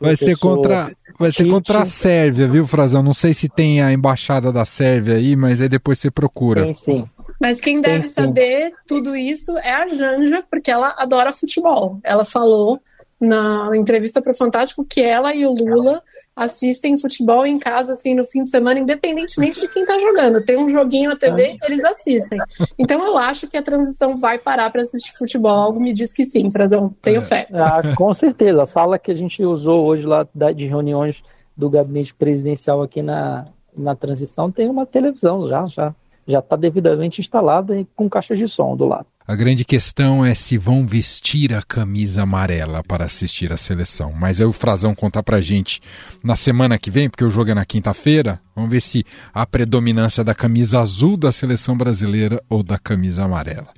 vai 0.00 0.16
ser 0.16 0.36
contra, 0.36 0.88
vai 1.18 1.30
ser 1.30 1.48
contra 1.48 1.82
a 1.82 1.84
Sérvia, 1.84 2.48
viu, 2.48 2.66
Frazão? 2.66 3.02
Não 3.02 3.14
sei 3.14 3.34
se 3.34 3.48
tem 3.48 3.82
a 3.82 3.92
embaixada 3.92 4.52
da 4.52 4.64
Sérvia 4.64 5.14
aí, 5.14 5.36
mas 5.36 5.60
aí 5.60 5.68
depois 5.68 5.98
você 5.98 6.10
procura. 6.10 6.64
Sim, 6.66 6.74
sim. 6.74 7.08
Mas 7.42 7.60
quem 7.60 7.80
deve 7.80 8.02
saber 8.02 8.72
tudo 8.86 9.16
isso 9.16 9.58
é 9.58 9.74
a 9.74 9.88
Janja, 9.88 10.44
porque 10.48 10.70
ela 10.70 10.94
adora 10.96 11.32
futebol. 11.32 11.98
Ela 12.04 12.24
falou 12.24 12.80
na 13.20 13.70
entrevista 13.74 14.22
para 14.22 14.30
o 14.30 14.36
Fantástico 14.36 14.84
que 14.88 15.00
ela 15.00 15.34
e 15.34 15.44
o 15.44 15.52
Lula 15.52 16.00
assistem 16.36 16.96
futebol 16.96 17.44
em 17.44 17.58
casa 17.58 17.94
assim 17.94 18.14
no 18.14 18.22
fim 18.22 18.44
de 18.44 18.50
semana, 18.50 18.78
independentemente 18.78 19.58
de 19.58 19.66
quem 19.66 19.82
está 19.82 19.98
jogando. 19.98 20.44
Tem 20.44 20.56
um 20.56 20.68
joguinho 20.68 21.10
na 21.10 21.16
TV, 21.16 21.58
eles 21.64 21.82
assistem. 21.82 22.38
Então 22.78 23.04
eu 23.04 23.18
acho 23.18 23.48
que 23.48 23.56
a 23.56 23.62
transição 23.62 24.14
vai 24.14 24.38
parar 24.38 24.70
para 24.70 24.82
assistir 24.82 25.12
futebol. 25.18 25.52
Algo 25.52 25.80
me 25.80 25.92
diz 25.92 26.12
que 26.12 26.24
sim, 26.24 26.48
Fradão. 26.48 26.94
Tenho 27.02 27.22
é. 27.22 27.24
fé. 27.24 27.48
Ah, 27.52 27.82
com 27.96 28.14
certeza. 28.14 28.62
A 28.62 28.66
sala 28.66 29.00
que 29.00 29.10
a 29.10 29.14
gente 29.14 29.44
usou 29.44 29.84
hoje 29.84 30.06
lá 30.06 30.24
de 30.54 30.66
reuniões 30.66 31.24
do 31.56 31.68
gabinete 31.68 32.14
presidencial 32.14 32.80
aqui 32.82 33.02
na, 33.02 33.46
na 33.76 33.96
transição 33.96 34.48
tem 34.48 34.70
uma 34.70 34.86
televisão 34.86 35.48
já, 35.48 35.66
já 35.66 35.94
já 36.26 36.38
está 36.38 36.56
devidamente 36.56 37.20
instalada 37.20 37.78
e 37.78 37.86
com 37.96 38.08
caixas 38.08 38.38
de 38.38 38.48
som 38.48 38.76
do 38.76 38.86
lado. 38.86 39.06
A 39.26 39.36
grande 39.36 39.64
questão 39.64 40.24
é 40.24 40.34
se 40.34 40.58
vão 40.58 40.84
vestir 40.84 41.54
a 41.54 41.62
camisa 41.62 42.22
amarela 42.22 42.82
para 42.82 43.04
assistir 43.04 43.52
a 43.52 43.56
seleção. 43.56 44.12
Mas 44.12 44.40
aí 44.40 44.46
o 44.46 44.52
Frazão 44.52 44.96
contar 44.96 45.22
pra 45.22 45.40
gente 45.40 45.80
na 46.24 46.34
semana 46.34 46.76
que 46.76 46.90
vem, 46.90 47.08
porque 47.08 47.24
o 47.24 47.30
jogo 47.30 47.50
é 47.50 47.54
na 47.54 47.64
quinta-feira. 47.64 48.40
Vamos 48.54 48.70
ver 48.70 48.80
se 48.80 49.04
a 49.32 49.46
predominância 49.46 50.24
da 50.24 50.34
camisa 50.34 50.80
azul 50.80 51.16
da 51.16 51.30
seleção 51.30 51.76
brasileira 51.76 52.42
ou 52.48 52.64
da 52.64 52.78
camisa 52.78 53.24
amarela. 53.24 53.68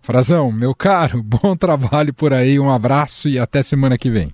Frazão, 0.00 0.50
meu 0.50 0.74
caro, 0.74 1.20
bom 1.24 1.54
trabalho 1.54 2.14
por 2.14 2.32
aí, 2.32 2.58
um 2.58 2.70
abraço 2.70 3.28
e 3.28 3.38
até 3.38 3.62
semana 3.62 3.98
que 3.98 4.08
vem. 4.08 4.32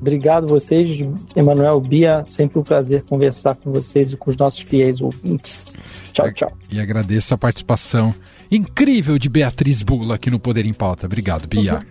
Obrigado 0.00 0.46
vocês, 0.46 1.00
Emanuel 1.34 1.80
Bia. 1.80 2.24
Sempre 2.28 2.58
um 2.58 2.62
prazer 2.62 3.02
conversar 3.02 3.56
com 3.56 3.72
vocês 3.72 4.12
e 4.12 4.16
com 4.16 4.30
os 4.30 4.36
nossos 4.36 4.60
fiéis 4.60 5.00
ouvintes. 5.00 5.76
Tchau, 6.12 6.32
tchau. 6.32 6.52
E 6.70 6.80
agradeço 6.80 7.34
a 7.34 7.38
participação 7.38 8.12
incrível 8.50 9.18
de 9.18 9.28
Beatriz 9.28 9.82
Bula 9.82 10.14
aqui 10.14 10.30
no 10.30 10.38
Poder 10.38 10.64
em 10.64 10.72
Pauta. 10.72 11.06
Obrigado, 11.06 11.48
Bia. 11.48 11.84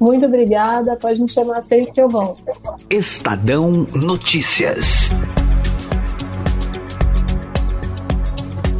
Muito 0.00 0.26
obrigada. 0.26 0.96
Pode 0.96 1.20
me 1.20 1.28
chamar 1.28 1.62
sempre 1.62 1.92
que 1.92 2.00
eu 2.00 2.08
volto. 2.08 2.42
Estadão 2.90 3.86
Notícias. 3.94 5.10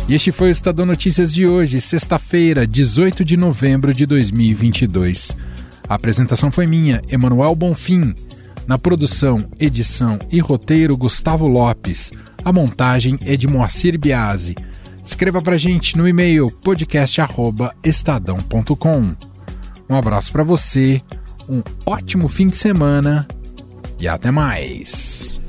E 0.08 0.14
este 0.14 0.32
foi 0.32 0.48
o 0.48 0.50
Estadão 0.50 0.84
Notícias 0.84 1.32
de 1.32 1.46
hoje, 1.46 1.80
sexta-feira, 1.80 2.66
18 2.66 3.24
de 3.24 3.36
novembro 3.36 3.94
de 3.94 4.04
2022. 4.04 5.34
A 5.88 5.94
apresentação 5.94 6.50
foi 6.50 6.66
minha, 6.66 7.00
Emanuel 7.08 7.54
Bonfim. 7.54 8.14
Na 8.66 8.76
produção, 8.78 9.46
edição 9.58 10.18
e 10.30 10.38
roteiro, 10.38 10.96
Gustavo 10.96 11.46
Lopes. 11.46 12.12
A 12.44 12.52
montagem 12.52 13.18
é 13.24 13.36
de 13.36 13.48
Moacir 13.48 13.98
Biasi. 13.98 14.54
Escreva 15.02 15.42
pra 15.42 15.56
gente 15.56 15.98
no 15.98 16.06
e-mail 16.06 16.48
podcast@estadão.com. 16.62 19.08
Um 19.90 19.96
abraço 19.96 20.30
para 20.30 20.44
você, 20.44 21.02
um 21.48 21.60
ótimo 21.84 22.28
fim 22.28 22.46
de 22.46 22.54
semana 22.56 23.26
e 23.98 24.06
até 24.06 24.30
mais. 24.30 25.41